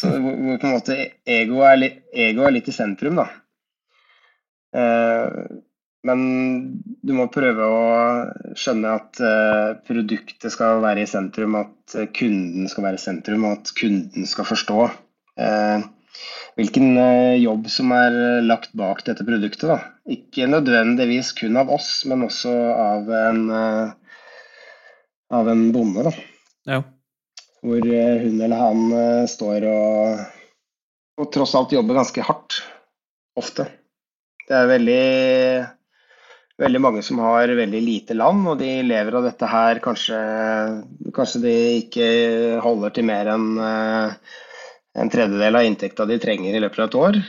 [0.00, 0.96] så, Hvor på en måte
[1.28, 3.26] ego er, litt, ego er litt i sentrum, da.
[4.76, 5.40] Eh,
[6.06, 6.20] men
[7.02, 12.86] du må prøve å skjønne at eh, produktet skal være i sentrum, at kunden skal
[12.86, 14.88] være i sentrum, og at kunden skal forstå
[16.56, 19.68] hvilken eh, jobb som er eh, lagt bak dette produktet.
[19.68, 19.78] Da.
[20.06, 23.94] Ikke nødvendigvis kun av oss, men også av en, eh,
[25.34, 26.06] av en bonde.
[26.06, 26.12] Da.
[26.70, 26.82] Ja.
[27.66, 27.82] Hvor
[28.22, 28.82] hun eller han
[29.26, 30.20] står og,
[31.18, 32.60] og tross alt jobber ganske hardt.
[33.36, 33.66] Ofte.
[34.46, 35.00] Det er veldig,
[36.62, 39.80] veldig mange som har veldig lite land, og de lever av dette her.
[39.82, 40.20] Kanskje,
[41.16, 42.06] kanskje de ikke
[42.64, 43.48] holder til mer enn
[44.96, 47.20] en tredjedel av inntekta de trenger i løpet av et år.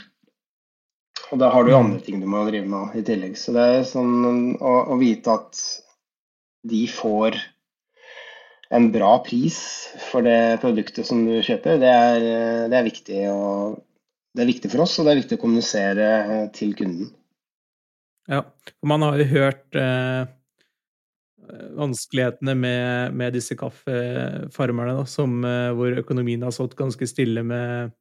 [1.32, 3.36] Og da har du andre ting du må drive med i tillegg.
[3.40, 5.60] Så det er sånn å, å vite at
[6.68, 7.36] de får
[8.70, 9.58] en bra pris
[10.10, 12.18] for det produktet som du kjøper, det er,
[12.72, 13.78] det er, viktig, og,
[14.36, 16.10] det er viktig for oss, og det er viktig å kommunisere
[16.56, 17.14] til kunden.
[18.28, 18.42] Ja,
[18.76, 20.28] for man har jo hørt eh,
[21.80, 27.88] vanskelighetene med, med disse kaffefarmerne, da, som, eh, hvor økonomien har stått ganske stille med,
[27.88, 27.96] eh,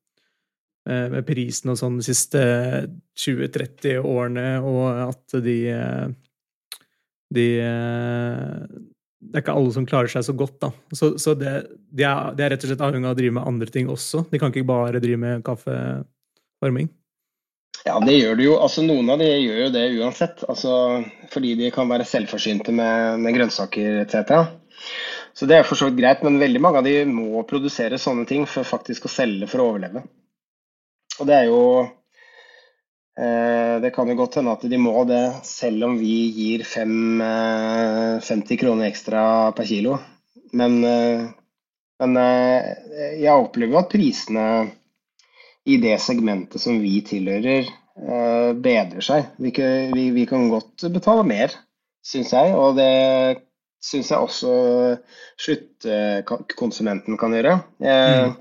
[0.86, 2.42] med prisen og sånn de siste
[3.18, 6.04] 20-30 årene, og at de, eh,
[7.34, 7.46] de
[9.26, 10.70] det er ikke alle som klarer seg så godt, da.
[10.94, 11.54] Så, så det,
[11.90, 14.26] de, er, de, er, rett og slett avhengig av å drive med andre ting også.
[14.30, 16.90] De kan ikke bare drive med kaffefarming.
[17.86, 18.54] Ja, det gjør det jo.
[18.62, 20.44] Altså, noen av de gjør jo det uansett.
[20.50, 20.72] Altså,
[21.32, 24.46] fordi de kan være selvforsynte med, med grønnsaker etc.
[25.36, 28.26] Så det er for så vidt greit, men veldig mange av de må produsere sånne
[28.28, 30.06] ting for faktisk å selge for å overleve.
[31.20, 31.60] Og det er jo
[33.16, 37.20] eh, Det kan jo godt hende at de må det, selv om vi gir fem,
[37.24, 39.22] eh, 50 kroner ekstra
[39.56, 39.98] per kilo.
[40.56, 41.26] Men, eh,
[42.02, 44.46] men eh, jeg opplever at prisene
[45.66, 49.32] i det segmentet som vi tilhører, eh, bedrer seg.
[49.42, 49.52] Vi,
[49.96, 51.56] vi, vi kan godt betale mer,
[52.06, 52.54] syns jeg.
[52.54, 53.42] Og det
[53.82, 54.52] syns jeg også
[55.42, 57.58] sluttkonsumenten kan gjøre.
[57.82, 58.36] Eh, mm.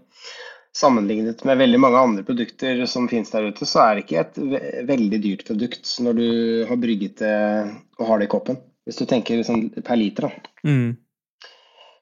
[0.76, 4.88] Sammenlignet med veldig mange andre produkter som finnes der ute, så er det ikke et
[4.90, 6.30] veldig dyrt produkt når du
[6.68, 7.36] har brygget det
[8.02, 8.60] og har det i koppen.
[8.86, 10.28] Hvis du tenker liksom per liter.
[10.28, 10.52] da.
[10.68, 10.98] Mm.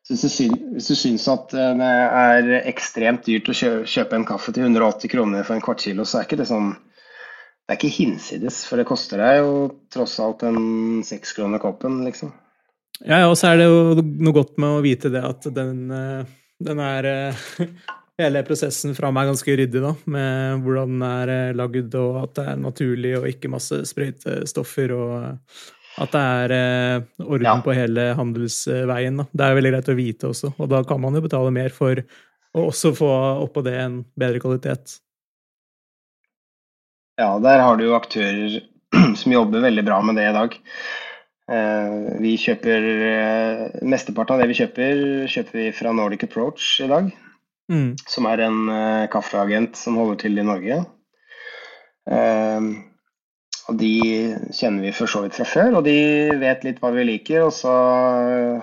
[0.03, 1.91] Så hvis, du syns, hvis du syns at eh, det
[2.23, 6.19] er ekstremt dyrt å kjøpe en kaffe til 180 kroner for en kvart kilo, så
[6.19, 6.73] er ikke det sånn
[7.63, 9.51] det er ikke hinsides, for det koster deg jo
[9.93, 12.33] tross alt en seks kroner koppen, liksom.
[12.99, 15.85] Ja, ja, og så er det jo noe godt med å vite det at den,
[15.87, 17.45] eh, den er eh,
[18.21, 22.35] Hele prosessen fra meg ganske ryddig, da, med hvordan den er eh, lagd, og at
[22.37, 26.53] det er naturlig og ikke masse sprøytestoffer, og at det er
[27.21, 27.55] orden ja.
[27.61, 29.17] på hele handelsveien.
[29.21, 29.25] Da.
[29.29, 32.01] Det er veldig greit å vite også, og da kan man jo betale mer for
[32.53, 33.09] å også få
[33.47, 34.99] oppå det en bedre kvalitet.
[37.19, 38.59] Ja, der har du jo aktører
[39.19, 40.55] som jobber veldig bra med det i dag.
[41.53, 46.89] Eh, vi kjøper eh, Mesteparten av det vi kjøper, kjøper vi fra Nordic Approach i
[46.89, 47.11] dag.
[47.71, 47.93] Mm.
[48.09, 50.83] Som er en uh, kaffeagent som holder til i Norge.
[53.63, 53.93] Og de
[54.51, 55.95] kjenner vi for så vidt fra før, og de
[56.41, 57.45] vet litt hva vi liker.
[57.45, 57.71] Og så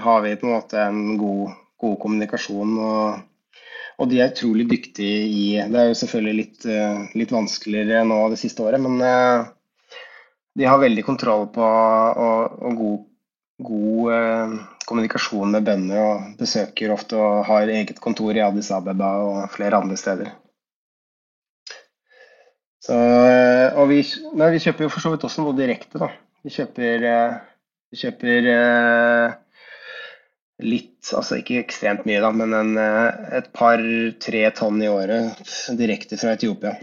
[0.04, 3.22] har vi på en måte en god, god kommunikasjon og
[4.00, 8.20] og de er utrolig dyktige i Det er jo selvfølgelig litt, eh, litt vanskeligere nå
[8.32, 9.48] det siste året, men eh,
[10.56, 13.02] de har veldig kontroll på og, og god,
[13.68, 14.54] god eh,
[14.90, 19.78] kommunikasjon med bønder og besøker ofte og har eget kontor i Addis Abeba og flere
[19.78, 20.32] andre steder.
[22.80, 22.96] Så,
[23.76, 24.00] og vi,
[24.34, 26.08] nei, vi, kjøper jo for så vidt også noe direkte, da.
[26.44, 27.06] Vi kjøper,
[27.92, 28.50] vi kjøper
[30.64, 35.40] litt, altså ikke ekstremt mye, da, men en, eh, et par-tre tonn i året
[35.78, 36.76] direkte fra Etiopia.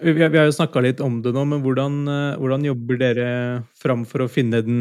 [0.00, 3.28] Vi, vi har jo snakka litt om det nå, men hvordan, eh, hvordan, jobber dere
[3.78, 4.80] fram for å finne den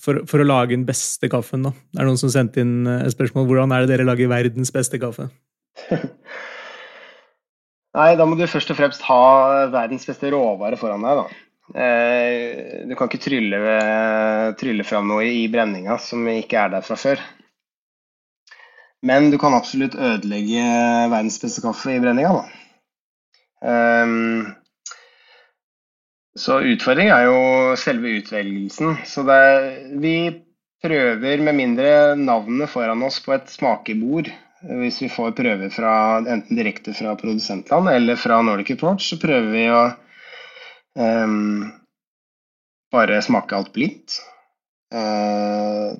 [0.00, 1.72] for, for, å lage den beste kaffen, da?
[1.92, 3.46] Det er noen som sendte inn eh, et spørsmål.
[3.48, 5.28] Hvordan er det dere lager verdens beste kaffe?
[7.94, 9.24] Nei, da må du først og fremst ha
[9.70, 11.26] verdens beste råvare foran deg, da.
[11.84, 13.60] Eh, du kan ikke trylle,
[14.60, 17.22] trylle fram noe i brenninga som ikke er der fra før.
[19.04, 20.64] Men du kan absolutt ødelegge
[21.12, 22.44] verdens beste kaffe i brenninga, da.
[23.64, 24.54] Um,
[26.38, 27.40] så utfordring er jo
[27.78, 28.96] selve utvelgelsen.
[29.06, 29.68] Så er,
[30.02, 30.16] vi
[30.84, 34.30] prøver, med mindre navnet foran oss på et smakebord,
[34.64, 35.94] hvis vi får prøver fra,
[36.24, 39.84] enten direkte fra produsentland eller fra Nordic Approach, så prøver vi å
[40.94, 41.72] Um,
[42.92, 44.20] bare smake alt blindt.
[44.94, 45.98] Uh,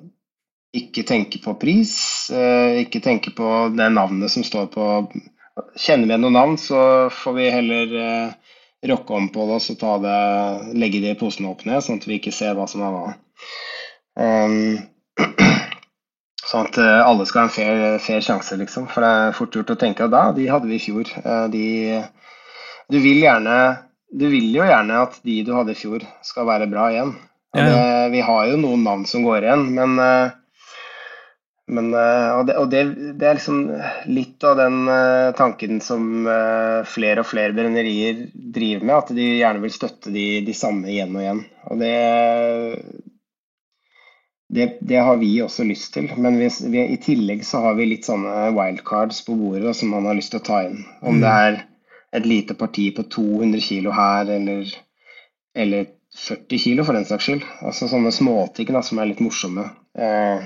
[0.75, 1.95] ikke tenke på pris,
[2.31, 4.89] uh, ikke tenke på det navnet som står på
[5.79, 8.55] Kjenner vi noen navn, så får vi heller uh,
[8.91, 10.17] rocke om på det og det,
[10.77, 13.15] legge det i posen opp ned, sånn at vi ikke ser hva som er hva.
[14.15, 14.77] Um,
[16.49, 18.89] sånn at alle skal ha en fair, fair, sjanse, liksom.
[18.91, 21.09] For det er fort gjort å tenke at da, de hadde vi i fjor.
[21.51, 21.65] De,
[22.91, 23.57] du vil gjerne
[24.15, 27.13] du vil jo gjerne at de du hadde i fjor, skal være bra igjen.
[27.55, 27.67] Det,
[28.11, 30.33] vi har jo noen navn som går igjen, men, eh,
[31.67, 32.81] men eh, og, det, og det,
[33.17, 33.61] det, er liksom
[34.13, 39.25] litt av den uh, tanken som uh, flere og flere brennerier driver med, at de
[39.39, 41.41] gjerne vil støtte de, de samme igjen og igjen.
[41.65, 41.93] Og det,
[44.79, 48.05] det, har vi også lyst til, men vi, vi, i tillegg så har vi litt
[48.05, 50.83] sånne wildcards på bordet som man har lyst til å ta inn.
[51.01, 51.23] Om mm.
[51.23, 51.61] det er
[52.19, 54.69] et lite parti på 200 kg her, eller,
[55.57, 57.49] eller 40 kg for den saks skyld.
[57.65, 59.65] Altså sånne småting da, som er litt morsomme.
[59.97, 60.45] Eh,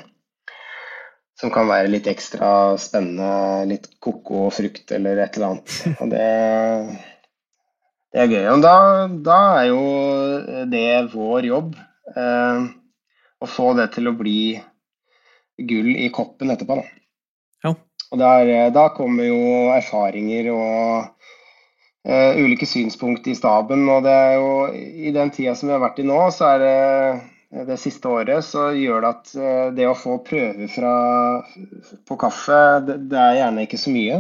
[1.39, 5.75] som kan være litt ekstra spennende, litt koko og frukt eller et eller annet.
[6.04, 6.25] Og det,
[8.12, 8.47] det er gøy.
[8.52, 8.75] Og da,
[9.30, 11.78] da, er jo det vår jobb.
[12.15, 12.67] Eh,
[13.39, 14.41] å få det til å bli
[15.69, 16.99] gull i koppen etterpå, da.
[17.63, 17.73] Ja.
[18.10, 19.39] Og der, da kommer jo
[19.71, 21.19] erfaringer og
[22.10, 23.86] uh, ulike synspunkt i staben.
[23.91, 26.63] Og det er jo i den tida som vi har vært i nå, så er
[26.63, 26.78] det
[27.49, 30.91] det siste året så gjør det at uh, det å få prøver fra,
[32.05, 34.19] på kaffe, det, det, er gjerne ikke så mye.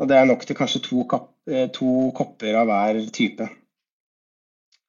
[0.00, 3.48] Og det er nok til kanskje to, kapp, uh, to kopper av hver type.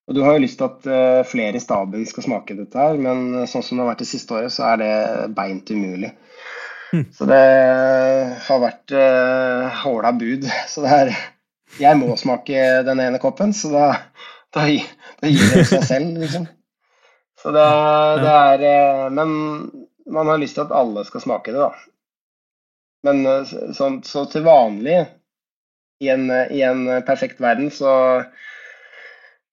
[0.10, 3.46] Og Du har jo lyst til at flere i staben skal smake dette, her, men
[3.48, 4.96] sånn som det har vært det siste året, så er det
[5.38, 6.10] beint umulig.
[6.92, 7.06] Mm.
[7.16, 7.44] Så det
[8.50, 10.50] har vært uh, håla bud.
[10.68, 11.14] Så det er
[11.80, 13.86] jeg må smake den ene koppen, så da,
[14.52, 14.66] da,
[15.22, 16.50] da gir det seg selv, liksom.
[17.42, 17.64] Så det,
[18.22, 19.32] det, er eh, Men
[20.12, 21.72] man har lyst til at alle skal smake det, da.
[23.08, 25.00] Men eh, så, så til vanlig,
[26.02, 28.24] i en, i en, perfekt verden, så,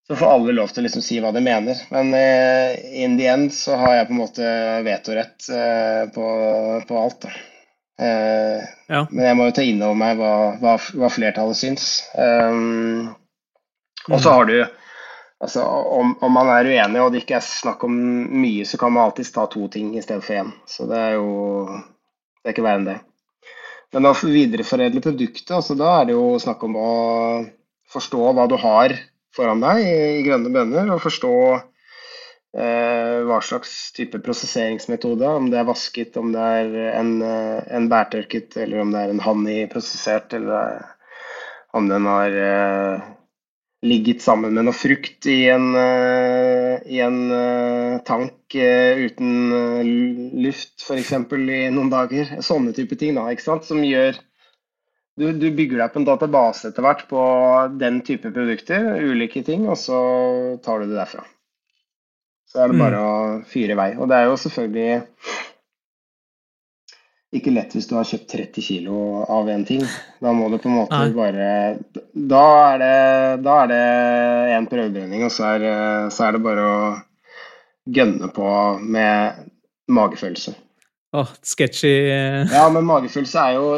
[0.09, 1.81] så får alle lov til å liksom si hva de mener.
[1.93, 4.53] Men uh, in the end så har jeg på en måte
[4.87, 6.29] vetorett uh, på,
[6.89, 7.27] på alt.
[7.27, 7.35] da.
[7.99, 9.07] Eh, ja.
[9.11, 11.89] Men jeg må jo ta inn over meg hva, hva, hva flertallet syns.
[12.15, 13.11] Um,
[14.09, 14.55] og så har du
[15.43, 18.95] altså, om, om, man er uenig og det ikke er snakk om mye, så kan
[18.95, 20.53] man alltids ta to ting i stedet for én.
[20.67, 21.29] Så det er jo
[22.39, 22.99] Det er ikke verre enn det.
[23.93, 26.93] Men å videreforedle produktet, altså, da er det jo snakk om å
[27.93, 28.95] forstå hva du har
[29.35, 35.61] foran deg i, i grønne bønner, og forstå eh, hva slags type prosesseringsmetode, om det
[35.61, 40.37] er vasket, om det er en, eh, en bærtørket, eller om det er en honey-prosessert,
[40.39, 40.85] eller
[41.77, 43.09] om den har eh,
[43.87, 50.83] ligget sammen med noe frukt i en, uh, i en uh, tank uh, uten luft
[50.83, 51.13] f.eks.
[51.15, 52.39] i noen dager.
[52.43, 53.69] Sånne type ting da, ikke sant?
[53.69, 54.19] som gjør
[55.19, 57.23] du, du, bygger deg på en database etter hvert på
[57.81, 59.99] den type produkter, ulike ting, og så
[60.63, 61.25] tar du det derfra.
[62.49, 63.09] Så er det bare mm.
[63.09, 63.89] å fyre i vei.
[63.99, 65.03] Og det er jo selvfølgelig
[67.35, 68.93] ikke lett hvis du har kjøpt 30 kg
[69.29, 69.83] av en ting.
[70.25, 71.11] Da må du på en måte Nei.
[71.17, 71.49] bare
[72.13, 72.95] Da er det,
[73.45, 73.83] da er det
[74.57, 75.67] en prøvebrenning, og så er,
[76.15, 76.79] så er, det bare å
[77.99, 78.49] gønne på
[78.81, 79.45] med
[79.93, 80.57] magefølelse.
[81.17, 81.93] Åh, oh, sketchy.
[82.53, 83.77] Ja, men magefølelse er jo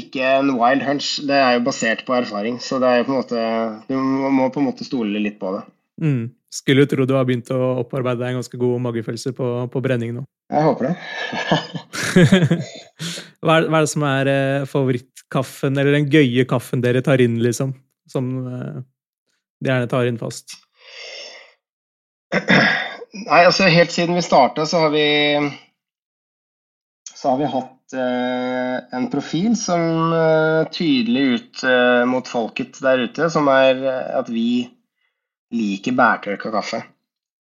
[0.00, 1.14] ikke en wild hunch.
[1.28, 3.44] Det er jo basert på erfaring, så det er jo på en måte
[3.88, 5.62] Du må på en måte stole litt på det.
[6.04, 6.26] Mm.
[6.54, 10.14] Skulle tro du har begynt å opparbeide deg en ganske god magefølelse på, på brenning
[10.16, 10.22] nå.
[10.48, 10.94] Jeg håper det.
[13.44, 17.20] hva, er, hva, er, det som er eh, favorittkaffen, eller den gøye kaffen dere tar
[17.20, 17.74] inn, liksom?
[18.08, 18.80] Som eh,
[19.60, 20.56] de gjerne tar inn fast?
[22.32, 25.06] Nei, altså helt siden vi starta, så har vi
[27.18, 33.02] så har vi hatt eh, en profil som eh, tydelig ut eh, mot folket der
[33.08, 33.80] ute, som er
[34.20, 34.68] at vi
[35.54, 36.82] liker bærtørka kaffe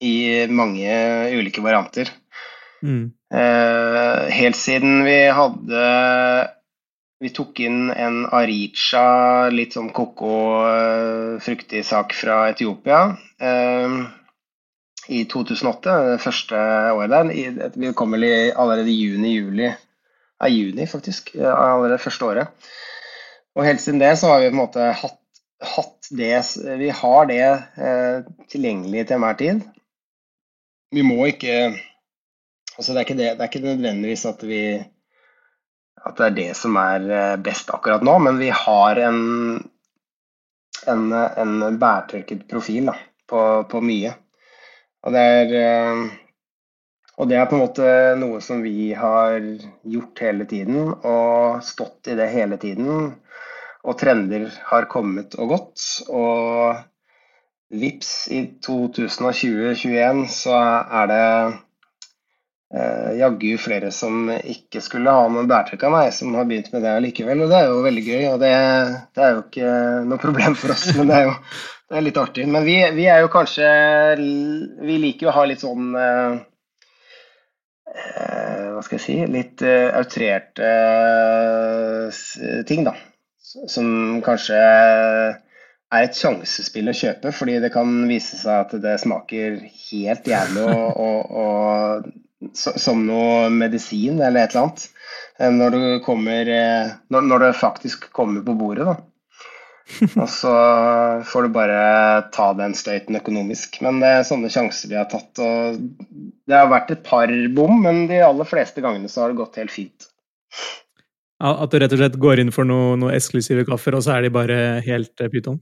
[0.04, 0.92] i mange
[1.38, 2.12] ulike varianter.
[2.82, 3.12] Mm.
[3.34, 5.86] Eh, helt siden vi hadde
[7.18, 13.00] Vi tok inn en Aricha, litt sånn koko-fruktig eh, sak fra Etiopia
[13.42, 13.96] eh,
[15.10, 16.60] i 2008, det første
[16.94, 17.74] året der.
[17.74, 19.72] Vi kom vel allerede i juni-juli.
[20.38, 21.34] Ja, juni, faktisk.
[21.42, 22.70] Allerede første året.
[23.58, 25.18] Og helt siden det så har vi på en måte hatt
[25.64, 26.42] hatt det
[26.78, 27.48] Vi har det
[27.78, 29.64] eh, tilgjengelig til enhver tid.
[30.94, 31.58] Vi må ikke
[32.78, 34.62] Altså det er ikke, det, det er ikke nødvendigvis at vi
[36.06, 39.20] at det er det som er eh, best akkurat nå, men vi har en,
[40.88, 42.96] en, en bærtørket profil da,
[43.30, 43.42] på,
[43.72, 44.14] på, mye.
[45.06, 46.04] Og det, er, eh,
[47.18, 47.90] og det er på en måte
[48.22, 49.40] noe som vi har
[49.90, 53.16] gjort hele tiden, og stått i det hele tiden
[53.88, 55.86] og trender har kommet og gått.
[56.12, 56.76] Og
[57.72, 61.24] vips, i 2020-2021 så er det
[62.76, 66.84] eh, jaggu flere som ikke skulle ha noen bærtrekk av meg, som har begynt med
[66.88, 67.46] det likevel.
[67.46, 68.54] Og det er jo veldig gøy, og det,
[69.16, 69.74] det er jo ikke
[70.12, 71.36] noe problem for oss, men det er jo
[71.88, 72.44] det er litt artig.
[72.52, 73.68] Men vi, vi, er jo kanskje
[74.20, 76.34] Vi liker jo å ha litt sånn eh,
[77.96, 80.72] eh Hva skal jeg si Litt eh, outrerte
[82.12, 82.98] eh, ting, da
[83.48, 89.60] som kanskje er et sjansespill å kjøpe, fordi det kan vise seg at det smaker
[89.88, 92.10] helt jævlig og, og, og,
[92.60, 94.88] som noe medisin eller et eller annet.
[95.40, 98.98] Eh, når, du kommer, eh, når, når det faktisk kommer på bordet, da.
[100.20, 100.52] Og så
[101.24, 101.78] får du bare
[102.36, 103.78] ta den støyten økonomisk.
[103.86, 105.40] Men det er sånne sjanser vi har tatt.
[105.40, 105.78] og
[106.44, 109.56] Det har vært et par bom, men de aller fleste gangene så har det gått
[109.62, 110.10] helt fint.
[111.38, 114.26] At du rett og slett går inn for noen noe eksklusive kaffer, og så er
[114.26, 115.60] de bare helt uh, pyton?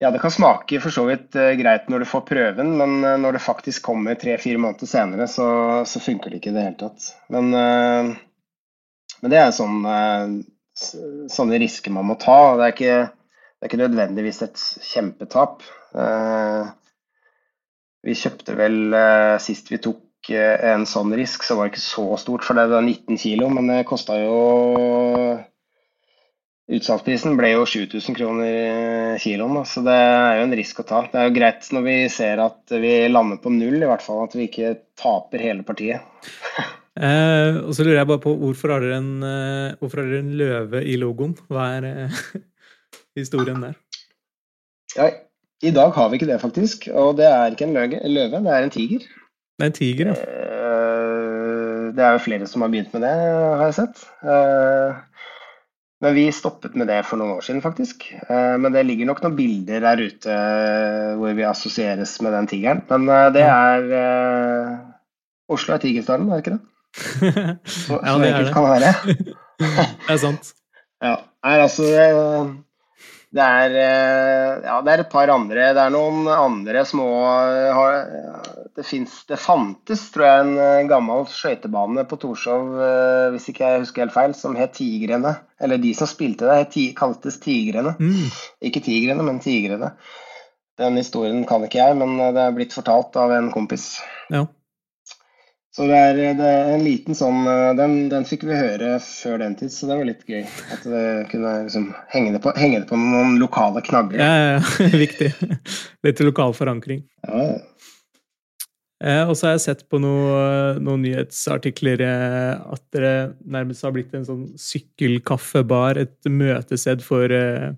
[0.00, 3.16] Ja, det kan smake for så vidt uh, greit når du får prøven, men uh,
[3.20, 5.48] når det faktisk kommer tre-fire måneder senere, så,
[5.88, 7.10] så, funker det ikke i det hele tatt.
[7.32, 7.52] Men,
[9.20, 9.84] men det er sånn,
[11.32, 12.56] sånne risker man må ta.
[12.56, 15.64] Det er ikke, det er ikke nødvendigvis et kjempetap.
[18.06, 18.80] Vi kjøpte vel
[19.42, 22.82] sist vi tok en sånn risk, så var det ikke så stort, for det var
[22.82, 24.40] 19 kilo, men det kosta jo
[26.66, 31.04] Utsalgsprisen ble jo 7000 kroner kiloen, så det er jo en risk å ta.
[31.12, 34.24] Det er jo greit når vi ser at vi lander på null, i hvert fall
[34.24, 36.02] at vi ikke taper hele partiet.
[36.98, 40.24] eh, og så lurer jeg bare på, hvorfor har dere en, eh, hvorfor har dere
[40.24, 41.36] en løve i logoen?
[41.46, 42.18] Hva er eh,
[43.20, 43.78] historien der?
[44.96, 45.08] Ja,
[45.62, 46.90] I dag har vi ikke det, faktisk.
[46.90, 49.06] Og det er ikke en løve, det er en tiger.
[49.56, 50.14] Det er en tiger, ja.
[50.20, 54.02] Eh, det er jo flere som har begynt med det, har jeg sett.
[54.20, 54.98] Eh,
[56.04, 58.04] men vi stoppet med det for noen år siden, faktisk.
[58.28, 60.36] Eh, men det ligger nok noen bilder der ute
[61.16, 62.84] hvor vi assosieres med den tigeren.
[62.92, 63.88] Men det er
[65.48, 66.62] Oslo er tigerstaden, er det ikke det?
[67.86, 68.92] Så, ja, det kan det være.
[70.04, 70.52] det er sant.
[71.00, 71.16] Ja.
[71.46, 71.86] Nei, altså
[73.32, 73.74] det, er,
[74.66, 75.70] ja, det er et par andre.
[75.76, 77.08] Det er noen andre små
[78.76, 82.74] Det, finnes, det fantes, tror jeg, en gammel skøytebane på Torshov,
[83.32, 85.32] hvis ikke jeg husker helt feil, som het Tigrene.
[85.64, 87.94] Eller de som spilte det, kaltes Tigrene.
[87.96, 88.28] Mm.
[88.68, 89.94] Ikke Tigrene, men Tigrene.
[90.76, 93.94] Den historien kan ikke jeg, men det er blitt fortalt av en kompis.
[94.28, 94.44] Ja.
[95.76, 99.42] Så det er, det er, en liten sånn eh, den, den, fikk vi høre før
[99.42, 100.46] den tid, så det var litt gøy.
[100.72, 104.22] At det kunne liksom henge det på, henge det på noen lokale knagger.
[104.22, 104.86] Ja, ja, ja.
[105.04, 105.28] Viktig.
[106.06, 107.04] Litt lokal forankring.
[107.28, 107.58] Ja, ja.
[109.04, 113.12] Eh, og så har jeg sett på noen, noen nyhetsartikler eh, at dere
[113.44, 117.74] nærmest har blitt en sånn sykkelkaffebar, et møtested for, eh,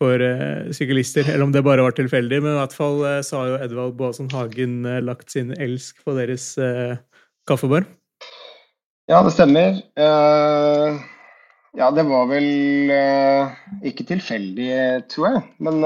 [0.00, 0.24] for
[0.72, 1.28] syklister.
[1.28, 4.30] Eller om det bare var tilfeldig, men i hvert fall så har jo Edvald Boasson
[4.32, 6.54] Hagen lagt sin elsk på deres
[7.44, 7.84] kaffebar?
[9.10, 9.82] Ja, det stemmer.
[11.76, 12.48] Ja, det var vel
[13.84, 14.70] ikke tilfeldig,
[15.12, 15.44] tror jeg.
[15.68, 15.84] Men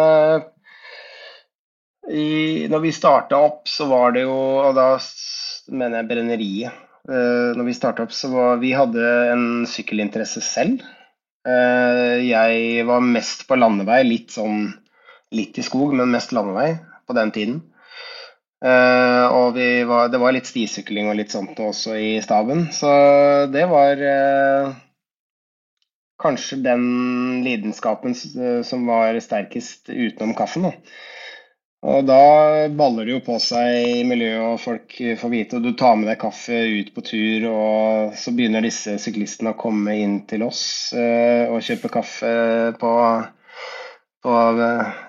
[2.11, 4.89] i, når vi starta opp, så var det jo Og da
[5.73, 6.81] mener jeg brenneriet.
[7.05, 10.81] når vi starta opp, så var vi hadde en sykkelinteresse selv.
[12.25, 14.71] jeg var mest på landevei, litt sånn
[15.35, 16.77] litt i skog, men mest landevei
[17.07, 17.63] på den tiden.
[18.65, 22.69] Uh, og var, det var litt stisykling og litt sånt også i staben.
[22.73, 22.89] Så
[23.53, 24.71] det var uh,
[26.23, 26.87] kanskje den
[27.45, 30.71] lidenskapen uh, som var sterkest utenom kaffen.
[30.71, 30.73] Da.
[31.85, 32.20] Og da
[32.72, 36.09] baller det jo på seg i miljøet, og folk får vite, og du tar med
[36.09, 40.62] deg kaffe ut på tur, og så begynner disse syklistene å komme inn til oss
[40.97, 42.32] og kjøpe kaffe
[42.80, 42.95] på
[44.24, 44.35] på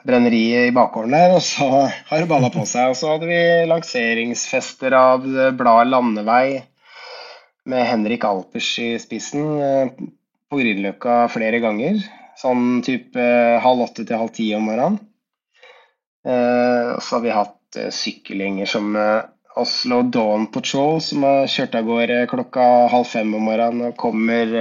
[0.03, 2.91] brenneriet i bakgården der, og så har det balla på seg.
[2.91, 5.23] Og så hadde vi lanseringsfester av
[5.55, 6.47] bladet Landevei
[7.71, 9.93] med Henrik Alpers i spissen eh,
[10.51, 12.03] på Grünerløkka flere ganger.
[12.37, 14.99] Sånn type eh, halv åtte til halv ti om morgenen.
[16.25, 18.93] Eh, og så har vi hatt sykkelgjenger som
[19.59, 24.51] Oslo Dawn Patrol, som har kjørt av gårde klokka halv fem om morgenen og kommer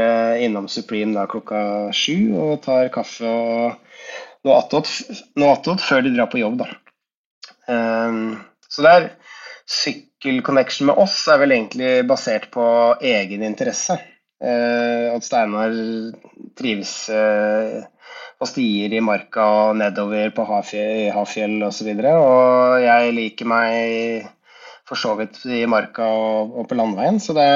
[0.42, 1.60] innom Supreme da klokka
[1.94, 3.76] sju og tar kaffe og
[4.44, 6.68] noe attåt før de drar på jobb, da.
[7.70, 9.08] Um, så der
[9.64, 12.64] Sykkelconnection med oss er vel egentlig basert på
[13.00, 13.96] egen interesse.
[14.44, 15.72] At Steinar
[16.58, 16.92] trives
[18.38, 21.90] på stier i marka og nedover på Hafjell, osv.
[21.94, 24.30] Og, så og jeg liker meg
[24.84, 27.20] for så vidt i marka og, og på landeveien.
[27.22, 27.50] Så det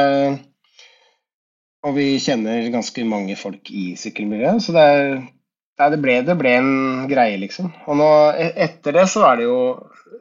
[1.87, 4.89] og vi kjenner ganske mange folk i sykkelmiljøet, så det
[5.79, 7.68] det ble, det ble, en greie, liksom.
[7.87, 9.59] Og nå, e, etter det så er det jo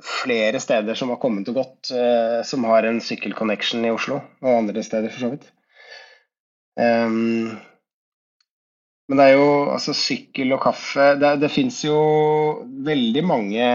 [0.06, 4.52] flere steder som har kommet og gått, eh, som har en sykkelconnection i Oslo, og
[4.52, 5.48] andre steder for så vidt.
[6.78, 7.58] Um,
[9.08, 12.00] men det er jo altså sykkel og kaffe Det, det fins jo
[12.88, 13.68] veldig mange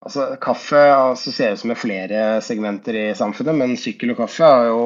[0.00, 4.84] Altså Kaffe assosieres med flere segmenter i samfunnet, men sykkel og kaffe har jo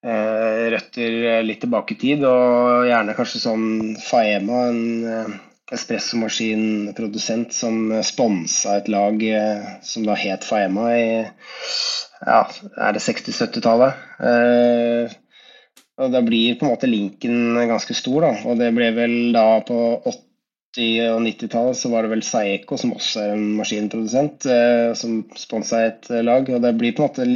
[0.00, 3.64] Eh, røtter litt tilbake i tid, og gjerne kanskje sånn
[4.00, 5.34] Faema, en eh,
[5.76, 14.00] espressomaskinprodusent som sponsa et lag eh, som da het Faema i ja, er det 60-70-tallet.
[16.00, 18.34] Og da blir på en måte linken ganske stor, da.
[18.48, 19.78] Og det ble vel da på
[20.08, 24.46] 80- og 90-tallet så var det vel Saeco, som også er en maskinprodusent,
[24.96, 26.48] som sponsa et lag.
[26.48, 27.26] Og det blir på en måte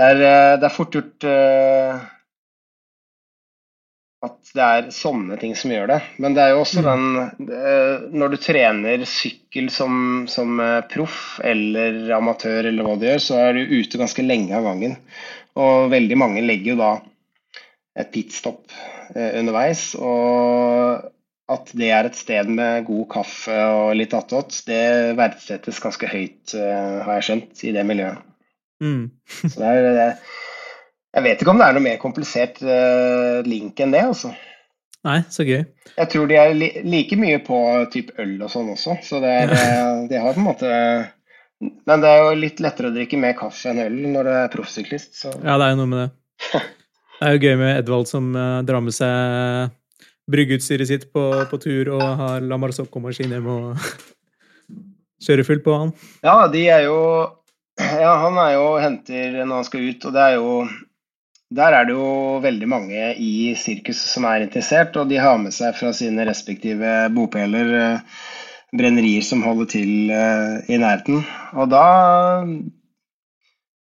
[0.00, 1.26] det er, eh, det er fort gjort
[4.20, 5.98] at det er sånne ting som gjør det.
[6.20, 6.88] Men det er jo også mm.
[6.88, 10.60] den Når du trener sykkel som, som
[10.92, 14.98] proff eller amatør eller hva du gjør, så er du ute ganske lenge av gangen.
[15.60, 16.90] Og veldig mange legger jo da
[17.98, 18.70] et pitstop
[19.14, 19.94] underveis.
[19.98, 21.08] Og
[21.50, 26.54] at det er et sted med god kaffe og litt attåt, det verdsettes ganske høyt,
[26.54, 28.20] har jeg skjønt, i det miljøet.
[28.80, 29.10] Mm.
[29.26, 29.72] så det
[30.04, 30.14] er,
[31.10, 32.62] jeg vet ikke om det er noe mer komplisert
[33.50, 34.30] link enn det, altså.
[35.06, 35.62] Nei, så gøy.
[35.96, 37.58] Jeg tror de er li like mye på
[37.92, 40.74] type øl og sånn også, så det er, eh, de har på en måte
[41.60, 44.52] Men det er jo litt lettere å drikke mer kaffe enn øl når du er
[44.52, 46.60] proffsyklist, så Ja, det er jo noe med det.
[47.20, 49.74] Det er jo gøy med Edvald som uh, drar med seg
[50.30, 53.90] bryggeutstyret sitt på, på, tur og har La Marzocco-maskin hjemme og
[55.26, 55.92] kjører fullt på han.
[56.24, 56.96] Ja, de er jo
[57.80, 60.54] ja, han er jo henter når han skal ut, og det er jo
[61.50, 65.50] Der er det jo veldig mange i sirkus som er interessert, og de har med
[65.50, 68.18] seg fra sine respektive bopeler eh,
[68.70, 71.24] brennerier som holder til eh, i nærheten.
[71.58, 71.82] Og da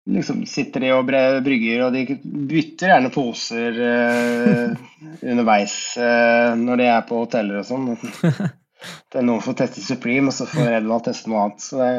[0.09, 1.05] liksom sitter de og
[1.45, 4.73] brygger, og de bytter gjerne poser uh,
[5.31, 7.93] underveis uh, når de er på hoteller og sånn.
[9.13, 11.61] Det er noen får teste Supreme, og så får Edvald teste noe annet.
[11.61, 11.89] Så, det...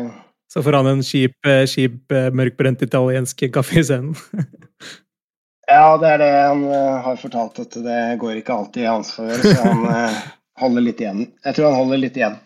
[0.50, 4.16] så får han en kjip, eh, kjip mørkbrent italiensk kaffe isteden?
[5.70, 6.64] ja, det er det han
[7.04, 10.18] har fortalt, at det går ikke alltid i hans favør, så han
[10.64, 11.22] holder litt igjen.
[11.46, 12.40] Jeg tror han holder litt igjen.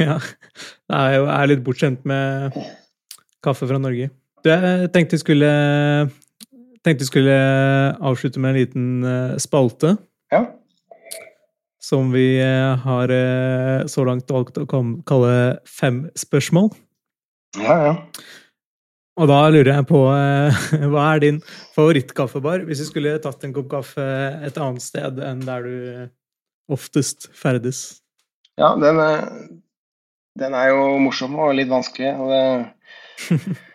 [0.00, 0.16] Ja.
[0.88, 2.56] Jeg er litt bortskjemt med
[3.44, 4.08] kaffe fra Norge.
[4.46, 5.50] Jeg tenkte jeg skulle,
[6.84, 7.36] tenkte jeg skulle
[8.00, 9.96] avslutte med en liten eh, spalte.
[10.32, 10.46] Ja.
[11.80, 16.70] Som vi eh, har eh, så langt valgt å kalle Fem spørsmål.
[17.60, 17.94] Ja, ja.
[19.20, 20.00] Og da lurer jeg på
[20.92, 21.40] Hva er din
[21.74, 24.04] favorittkaffebar hvis du skulle tatt en kopp kaffe
[24.46, 25.74] et annet sted enn der du
[26.72, 28.00] oftest ferdes?
[28.56, 29.26] Ja, den er,
[30.40, 32.14] den er jo morsom og litt vanskelig.
[32.16, 33.58] og det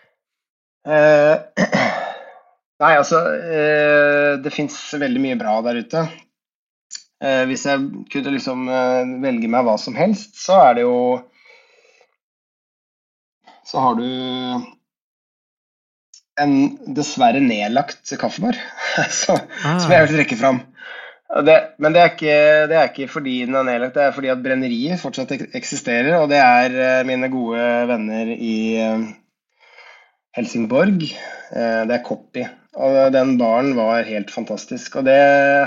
[0.86, 1.36] Eh,
[2.82, 6.04] nei, altså eh, Det fins veldig mye bra der ute.
[7.24, 8.68] Eh, hvis jeg kunne liksom
[9.24, 10.98] velge meg hva som helst, så er det jo
[13.66, 14.06] Så har du
[16.36, 16.56] en
[16.92, 18.58] dessverre nedlagt kaffebar
[19.22, 19.78] så, ah.
[19.80, 20.58] som jeg vil trekke fram.
[21.46, 22.34] Det, men det er, ikke,
[22.70, 26.12] det er, ikke, fordi den er nedlagt, det er fordi at brenneriet fortsatt eksisterer.
[26.20, 28.52] Og det er mine gode venner i
[30.36, 31.02] Helsingborg.
[31.56, 32.44] Eh, det er Copy.
[32.76, 34.98] Og den baren var helt fantastisk.
[35.00, 35.20] Og det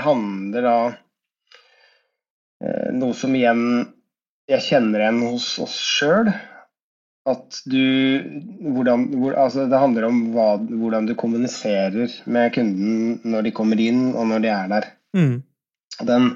[0.04, 0.76] handler da
[2.62, 3.64] eh, noe som igjen
[4.50, 6.30] jeg kjenner igjen hos oss sjøl.
[7.30, 7.84] At du
[8.74, 13.82] hvordan, hvor, altså Det handler om hva, hvordan du kommuniserer med kunden når de kommer
[13.82, 14.88] inn, og når de er der.
[15.18, 15.36] Mm.
[16.08, 16.28] Den,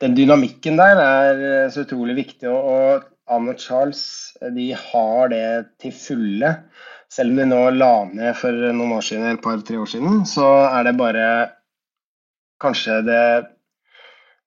[0.00, 2.48] den, dynamikken der er eh, så utrolig viktig.
[2.50, 4.04] Og, og Anne Charles
[4.54, 5.44] de har det
[5.82, 6.56] til fulle.
[7.12, 10.46] Selv om de nå la ned for noen år siden, et par-tre år siden, så
[10.70, 11.26] er det bare
[12.62, 13.24] kanskje det,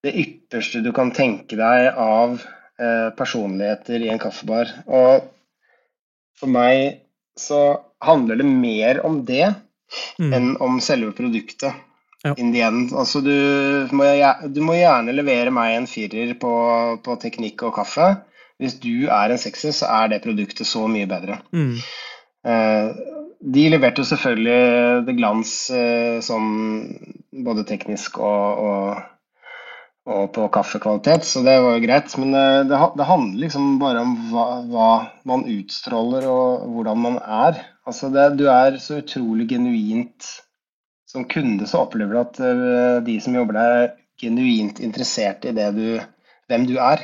[0.05, 4.72] det ypperste du kan tenke deg av eh, personligheter i en kaffebar.
[4.88, 5.28] Og
[6.39, 7.03] for meg
[7.38, 7.61] så
[8.05, 10.32] handler det mer om det mm.
[10.34, 11.76] enn om selve produktet.
[12.26, 12.34] Ja.
[12.34, 13.36] Altså, du,
[13.93, 14.07] må,
[14.49, 16.53] du må gjerne levere meg en firer på,
[17.05, 18.16] på teknikk og kaffe.
[18.57, 21.38] Hvis du er en sekser, så er det produktet så mye bedre.
[21.53, 21.76] Mm.
[22.46, 22.89] Eh,
[23.56, 25.52] de leverte jo selvfølgelig det glans
[26.26, 26.50] sånn
[27.46, 29.02] både teknisk og, og,
[30.10, 32.16] og, på kaffekvalitet, så det var jo greit.
[32.22, 34.89] Men eh, det, det handler liksom bare om hva, hva,
[35.30, 37.62] man utstråler og hvordan man er.
[37.86, 40.32] Altså det, du er så utrolig genuint
[41.06, 42.39] Som kunde så opplever du at
[43.06, 46.02] de som jobber der, er genuint interessert i du,
[46.50, 47.04] hvem du er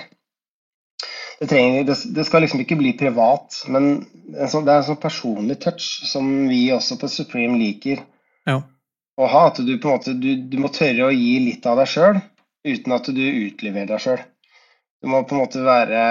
[1.42, 4.04] det, trenger, det, det, skal liksom ikke bli privat, men
[4.46, 8.04] sånn, det er en sånn personlig touch som vi også på Supreme liker
[8.46, 8.60] ja.
[9.18, 9.48] å ha.
[9.50, 12.20] At du på en måte du, du må tørre å gi litt av deg sjøl
[12.62, 14.22] uten at du utleverer deg sjøl.
[15.02, 16.02] Du må på en måte være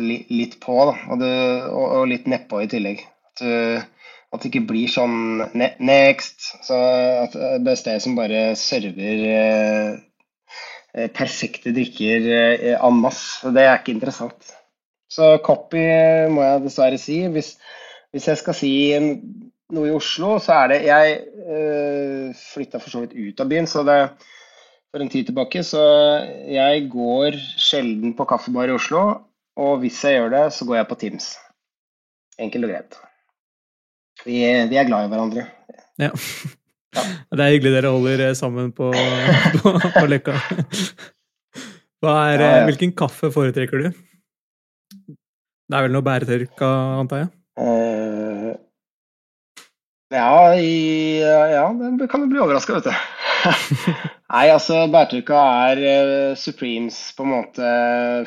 [0.00, 1.30] li, litt på, da, og, du,
[1.70, 3.04] og, og litt nedpå i tillegg.
[3.06, 6.50] At, du, at, det ikke blir sånn next.
[6.66, 6.80] Så
[7.22, 10.00] at det er sted som bare server eh, Eh,
[11.14, 13.42] perfekte drikker eh, en masse.
[13.54, 14.54] Det er ikke interessant.
[15.10, 15.82] Så copy
[16.32, 17.20] må jeg dessverre si.
[17.30, 17.54] Hvis,
[18.14, 18.72] hvis jeg skal si
[19.74, 23.68] noe i Oslo, så er det Jeg øh, flytta for så vidt ut av byen,
[23.70, 23.98] så det
[24.94, 25.64] for en tid tilbake.
[25.66, 25.82] Så
[26.50, 29.04] jeg går sjelden på kaffebar i Oslo.
[29.58, 31.30] Og hvis jeg gjør det, så går jeg på Teams.
[32.38, 33.00] Enkelt og greit.
[34.24, 34.38] Vi,
[34.70, 35.46] vi er glad i hverandre.
[35.98, 36.10] Ja.
[36.94, 38.90] Det er hyggelig dere holder eh, sammen på,
[39.60, 40.38] på, på Løkka.
[42.04, 42.64] Er, ja.
[42.68, 44.02] Hvilken kaffe foretrekker du?
[45.64, 46.68] Det er vel noe bæretørka,
[47.00, 47.30] antar jeg?
[47.56, 48.50] Uh,
[50.12, 53.14] ja, i, ja, det kan du bli overraska, vet du.
[54.34, 55.40] Nei, altså bærtørka
[55.70, 57.72] er Supremes på en måte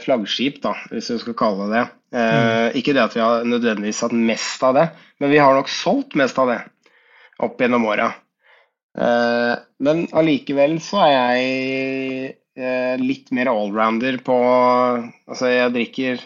[0.02, 1.86] flaggskip, da, hvis du skal kalle det det.
[2.16, 2.78] Uh, mm.
[2.80, 4.88] Ikke det at vi har nødvendigvis hatt mest av det,
[5.22, 6.62] men vi har nok solgt mest av det
[7.44, 8.12] opp gjennom åra.
[8.98, 14.38] Eh, men allikevel så er jeg eh, litt mer allrounder på
[15.28, 16.24] Altså, jeg drikker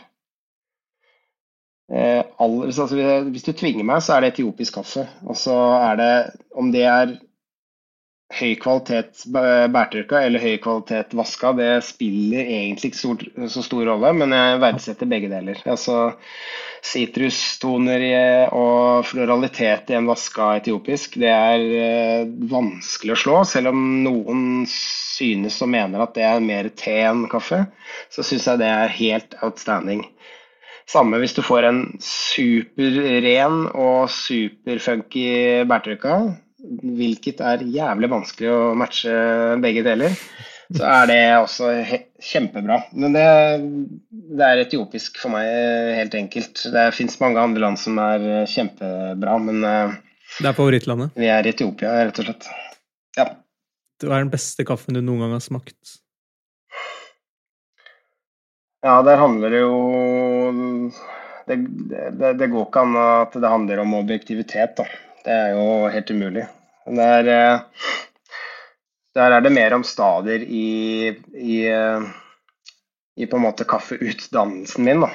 [1.91, 2.87] eh, all, altså,
[3.27, 5.03] Hvis du tvinger meg, så er det etiopisk kaffe.
[5.27, 6.13] Og så er det
[6.55, 7.17] Om det er
[8.31, 14.31] høy kvalitet bærtørka eller høy kvalitet vaska, det spiller egentlig ikke så stor rolle, men
[14.31, 15.59] jeg verdsetter begge deler.
[15.67, 16.13] Altså
[16.81, 18.03] Sitrustoner
[18.57, 23.35] og floralitet i en vaska etiopisk, det er eh, vanskelig å slå.
[23.45, 27.63] Selv om noen synes og mener at det er mer te enn kaffe,
[28.09, 30.07] så syns jeg det er helt outstanding.
[30.89, 36.17] Samme hvis du får en superren og superfunky bærtrykka,
[36.97, 39.13] hvilket er jævlig vanskelig å matche
[39.61, 40.17] begge deler,
[40.77, 41.69] så er det også
[42.21, 42.77] kjempebra.
[42.93, 43.25] Men det,
[44.11, 45.47] det, er etiopisk for meg,
[45.97, 46.63] helt enkelt.
[46.73, 49.95] Det fins mange andre land som er kjempebra, men eh,
[50.39, 51.15] Det er favorittlandet?
[51.19, 52.47] Vi er i Etiopia, rett og slett.
[53.19, 53.27] Ja.
[54.01, 55.97] Hva er den beste kaffen du noen gang har smakt?
[58.81, 59.75] Ja, der handler det jo
[61.45, 61.57] det,
[62.17, 64.87] det, det, går ikke an at det handler om objektivitet, da.
[65.21, 66.47] Det er jo helt umulig.
[66.89, 67.59] Det eh,
[69.15, 72.01] der er det mer om stadier i, i, eh,
[73.19, 75.09] i på en måte kaffeutdannelsen min, da.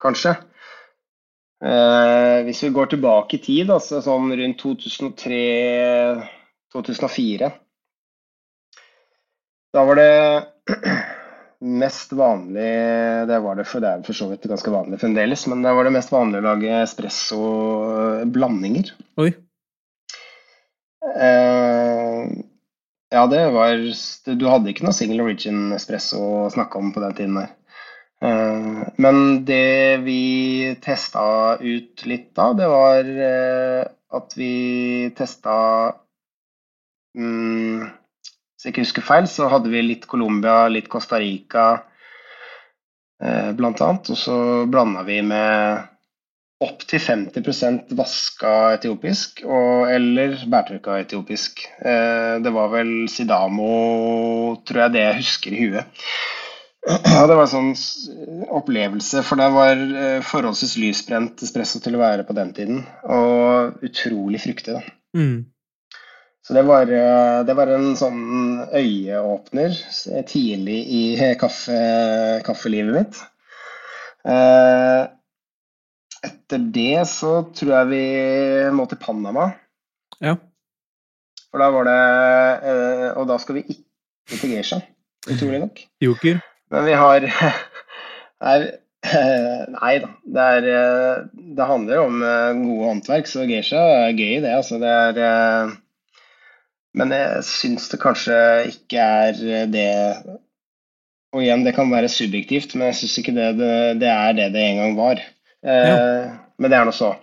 [0.00, 0.36] Kanskje.
[1.64, 7.50] Eh, hvis vi går tilbake i tid, altså sånn rundt 2003-2004
[9.74, 10.44] Da var det
[11.82, 12.72] mest vanlig
[13.28, 15.84] Det var det for det er for så vidt ganske vanlig fremdeles, men det var
[15.84, 18.86] det mest vanlig å lage espresso-blandinger.
[19.20, 19.30] Oi.
[21.00, 21.49] Eh,
[23.20, 23.76] ja, det var
[24.40, 27.50] Du hadde ikke noe single origin espresso å snakke om på den tiden der.
[28.24, 30.20] Eh, men det vi
[30.84, 33.82] testa ut litt da, det var eh,
[34.16, 34.54] at vi
[35.16, 35.54] testa
[37.16, 41.66] mm, hvis jeg ikke husker feil, så hadde vi litt Colombia, litt Costa Rica
[43.22, 44.10] eh, blant annet.
[44.12, 44.36] Og så
[44.68, 45.89] blanda vi med
[46.60, 51.62] opptil 50% vaska etiopisk og, eller bærtørka etiopisk.
[51.80, 53.70] Eh, det var vel Sidamo,
[54.68, 56.04] tror jeg det jeg husker i huet.
[57.12, 62.00] Ja, det var en sånn opplevelse, for det var eh, forholdsvis lysbrent espresso til å
[62.00, 62.78] være på den tiden.
[63.04, 64.80] Og utrolig fruktig, da.
[65.12, 65.42] Mm.
[66.40, 68.22] Så det var, eh, det var, en sånn
[68.72, 69.76] øyeåpner
[70.28, 71.02] tidlig i
[71.40, 71.76] kaffe,
[72.48, 73.20] kaffelivet mitt.
[74.24, 75.02] Eh,
[76.26, 78.04] etter det så tror jeg vi
[78.76, 79.50] må til Panama.
[80.20, 80.36] Ja.
[81.50, 82.00] For da var det
[82.70, 84.78] eh, Og da skal vi ikke til Geisha,
[85.26, 85.80] utrolig nok.
[86.04, 86.38] Joker.
[86.70, 87.26] Men vi har
[88.52, 88.66] er,
[89.74, 90.10] Nei da.
[90.22, 91.22] Det, er,
[91.56, 94.52] det handler om gode håndverk, så Geisha er gøy, det.
[94.60, 94.92] Altså, det
[95.24, 95.72] er
[96.98, 98.36] men jeg syns det kanskje
[98.72, 99.90] ikke er det
[101.30, 104.48] Og igjen, det kan være subjektivt, men jeg syns ikke det, det, det, er det
[104.56, 105.20] det en gang var.
[105.66, 106.30] Eh, ja.
[106.58, 107.14] Men det er nå så.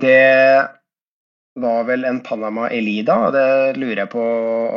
[0.00, 0.20] Det
[1.60, 4.24] var vel en Panama Elida, og det lurer jeg på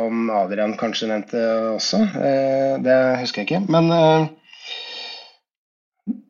[0.04, 1.42] om Adrian kanskje nevnte
[1.74, 2.02] også.
[2.18, 3.62] Eh, det husker jeg ikke.
[3.72, 4.26] Men eh,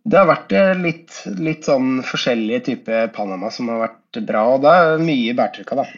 [0.04, 0.52] det har vært
[0.82, 4.44] litt, litt sånn forskjellige typer Panama som har vært bra.
[4.54, 5.88] Og da er mye bærtrykka, da.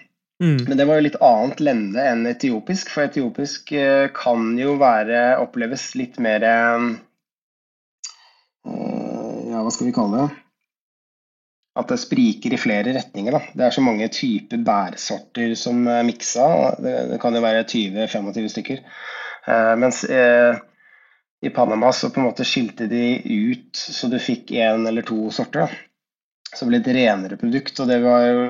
[0.43, 0.63] Mm.
[0.69, 2.93] Men det var jo litt annet lende enn etiopisk.
[2.95, 3.75] For etiopisk
[4.17, 6.45] kan jo være oppleves litt mer
[9.67, 10.43] hva skal vi kalle det?
[11.77, 13.35] At det spriker i flere retninger.
[13.35, 13.43] da.
[13.53, 16.47] Det er så mange typer bærsorter som er miksa.
[16.81, 18.81] Det, det kan jo være 20-25 stykker.
[19.51, 20.57] Eh, mens eh,
[21.45, 25.29] i Panama så på en måte skilte de ut så du fikk én eller to
[25.35, 25.67] sorter.
[25.67, 25.83] Da.
[26.57, 28.45] Det ble et renere produkt, og det var jo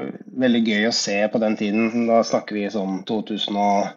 [0.45, 2.07] veldig gøy å se på den tiden.
[2.07, 3.97] Da snakker vi sånn 2006,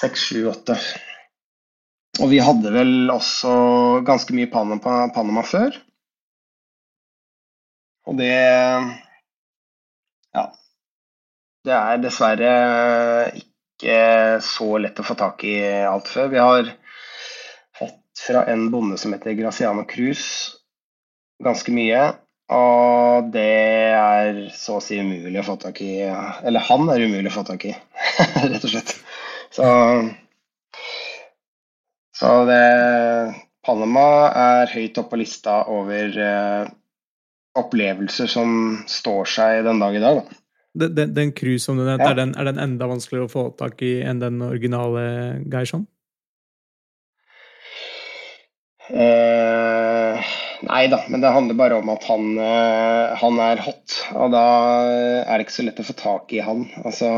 [0.00, 1.11] 2007, 2008.
[2.22, 3.52] Og vi hadde vel også
[4.06, 5.74] ganske mye Panama, Panama før.
[8.06, 8.34] Og det
[10.34, 10.44] Ja.
[11.62, 12.52] Det er dessverre
[13.38, 13.98] ikke
[14.42, 16.30] så lett å få tak i alt før.
[16.30, 16.72] Vi har
[18.26, 20.54] fra en bonde som heter Graciano Cruz.
[21.42, 22.02] Ganske mye.
[22.52, 23.48] Og det
[23.96, 27.44] er så å si umulig å få tak i Eller han er umulig å få
[27.48, 27.72] tak i,
[28.52, 28.92] rett og slett.
[29.54, 29.64] Så,
[32.22, 32.62] så det
[33.66, 36.70] Panama er høyt oppe på lista over eh,
[37.58, 40.20] opplevelser som står seg den dag i dag.
[40.22, 40.38] Da.
[40.72, 42.14] Den, den, den cruise som du nevnte, ja.
[42.14, 45.02] er, den, er, den, enda vanskeligere å få tak i enn den originale
[45.52, 45.84] Geishon?
[48.88, 50.30] Eh,
[50.66, 53.98] nei da, men det handler bare om at han, eh, han, er hot.
[54.16, 54.46] Og da
[55.26, 56.66] er det ikke så lett å få tak i han.
[56.82, 57.12] Altså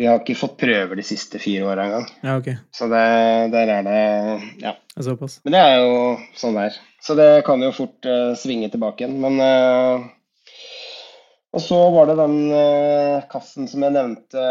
[0.00, 2.06] Vi har ikke fått prøver de siste fire åra engang.
[2.24, 2.56] Ja, okay.
[2.72, 3.00] Så det,
[3.52, 4.04] der er det
[4.62, 4.72] Ja.
[4.96, 5.40] Såpass.
[5.44, 5.98] Men det er jo
[6.40, 6.78] sånn det er.
[7.04, 9.18] Så det kan jo fort uh, svinge tilbake igjen.
[9.20, 10.06] Men uh,
[11.52, 14.46] og så var det den uh, kassen som jeg nevnte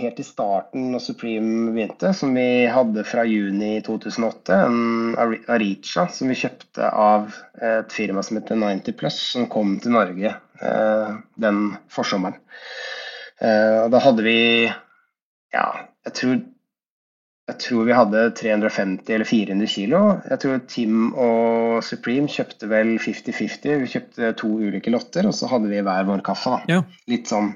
[0.00, 4.62] helt i starten når Supreme begynte, som vi hadde fra juni 2008.
[4.64, 9.92] En Aricha som vi kjøpte av et firma som heter 90 Plus, som kom til
[9.98, 10.36] Norge
[11.36, 12.40] den forsommeren.
[13.42, 14.40] Eh, og da hadde vi
[15.54, 15.66] Ja,
[16.06, 16.42] jeg tror
[17.44, 19.98] jeg tror vi hadde 350 eller 400 kilo.
[20.30, 23.82] Jeg tror Tim og Supreme kjøpte vel 50-50.
[23.82, 26.56] Vi kjøpte to ulike lotter, og så hadde vi hver vår kaffe.
[26.72, 26.80] Ja.
[27.10, 27.52] Litt sånn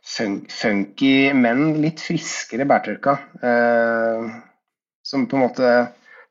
[0.00, 3.18] fun funky, men litt friskere bærtørka.
[3.44, 4.30] Eh,
[5.04, 5.74] som på en måte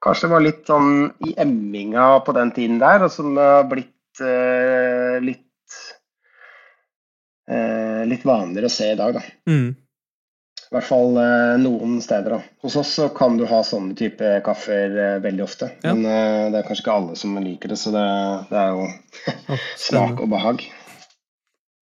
[0.02, 5.22] kanskje var litt sånn i emminga på den tiden der, og som har blitt eh,
[5.22, 5.78] litt
[7.54, 9.22] eh, litt vanligere å se i dag, da.
[9.50, 9.70] Mm.
[10.70, 12.36] I hvert fall eh, noen steder.
[12.36, 12.40] da.
[12.62, 15.72] Hos oss så kan du ha sånne type kaffer eh, veldig ofte.
[15.82, 15.96] Ja.
[15.96, 18.06] Men eh, det er kanskje ikke alle som liker det, så det,
[18.52, 20.66] det er jo oh, smak og behag.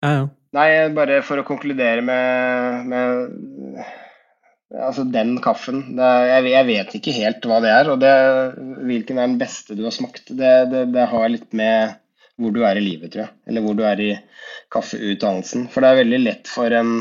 [0.02, 0.26] Ja, ja.
[0.56, 3.82] Nei, bare for å konkludere med, med
[4.72, 5.82] altså den kaffen.
[5.98, 8.12] Det, er- jeg, jeg vet ikke helt hva det er, og det,
[8.88, 10.32] hvilken er den beste du har smakt.
[10.32, 11.98] Det, det, det har litt med
[12.38, 13.34] hvor du er i livet, tror jeg.
[13.50, 14.10] Eller hvor du er i
[14.74, 15.68] kaffeutdannelsen.
[15.72, 16.98] For det er veldig lett for en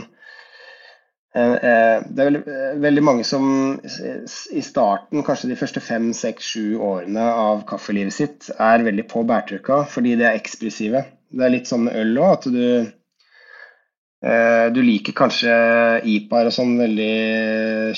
[1.38, 3.44] en eh, Det er veldig, eh, veldig mange som
[3.78, 9.22] i starten, kanskje de første fem, seks, sju årene av kaffelivet sitt, er veldig på
[9.28, 11.04] bærtrykka fordi de er ekspressive.
[11.30, 12.64] Det er litt sånn med øl òg, at du
[14.24, 15.54] eh, Du liker kanskje
[16.16, 17.14] IPA-er og sånn veldig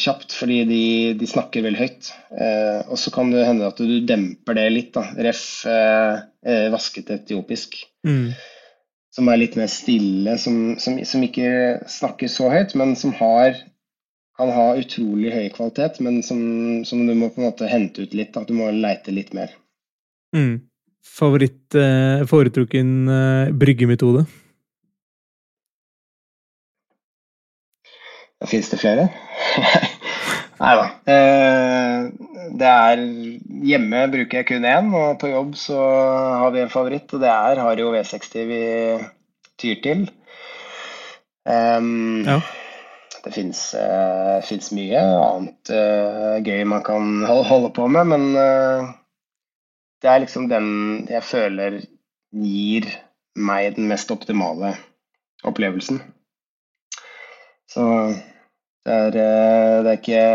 [0.01, 0.83] kjapt fordi de,
[1.21, 2.11] de snakker veldig høyt.
[2.33, 5.05] Eh, Og så kan det hende at du demper det litt, da.
[5.29, 5.45] Ref.
[5.69, 8.31] eh, vasket etiopisk Mm.
[9.15, 11.49] Som er litt mer stille, som, som, som ikke
[11.89, 13.57] snakker så høyt, men som har,
[14.37, 16.41] kan ha utrolig høy kvalitet, men som,
[16.85, 18.37] som du må på en måte hente ut litt.
[18.37, 19.55] At du må leite litt mer.
[20.35, 20.59] Mm.
[21.09, 24.27] Favoritt eh, foretrukken eh, bryggemetode?
[28.47, 29.09] Fins det flere?
[30.59, 30.85] Nei da.
[31.07, 32.07] Eh,
[32.59, 33.01] det er
[33.69, 35.77] Hjemme bruker jeg kun én, og på jobb så
[36.41, 38.61] har vi en favoritt, og det er Hario V60 vi
[39.59, 40.07] tyr til.
[41.47, 42.39] Um, Ja.
[43.19, 48.93] Det fins mye annet uh, gøy man kan hol- holde på med, men uh,
[50.01, 50.69] det er liksom den
[51.11, 51.81] jeg føler
[52.31, 52.87] gir
[53.35, 54.71] meg den mest optimale
[55.43, 55.99] opplevelsen.
[57.69, 57.83] Så
[58.89, 60.25] det er, eh, det er ikke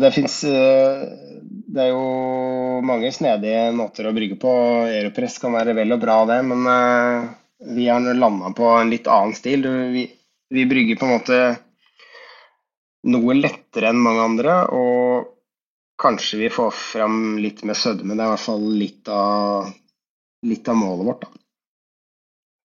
[0.00, 4.52] Det fins Det er jo mange snedige måter å brygge på.
[4.88, 7.28] Aeropress kan være vel og bra, det, men eh,
[7.76, 9.68] vi har landa på en litt annen stil.
[9.92, 10.06] Vi,
[10.50, 11.40] vi brygger på en måte
[13.12, 15.28] noe lettere enn mange andre, og
[16.00, 18.16] kanskje vi får fram litt mer sødme.
[18.16, 19.68] Det er i hvert fall litt av,
[20.48, 21.44] litt av målet vårt, da.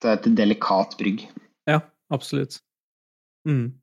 [0.01, 1.27] Det er et delikat brygg.
[1.69, 1.81] Ja,
[2.13, 2.61] absolutt.
[3.45, 3.73] Mm.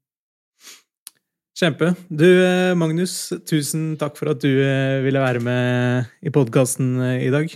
[1.62, 1.92] Kjempe.
[2.08, 7.30] Du, eh, Magnus, tusen takk for at du eh, ville være med i podkasten i
[7.30, 7.52] dag.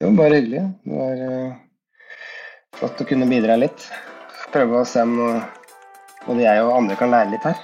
[0.00, 0.62] Jo, bare hyggelig.
[0.86, 1.58] Det var eh,
[2.78, 3.90] flott å kunne bidra litt.
[4.54, 5.18] Prøve å se om
[6.24, 7.60] både jeg og andre kan lære litt her.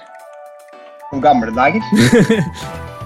[1.15, 1.81] Om gamle dager.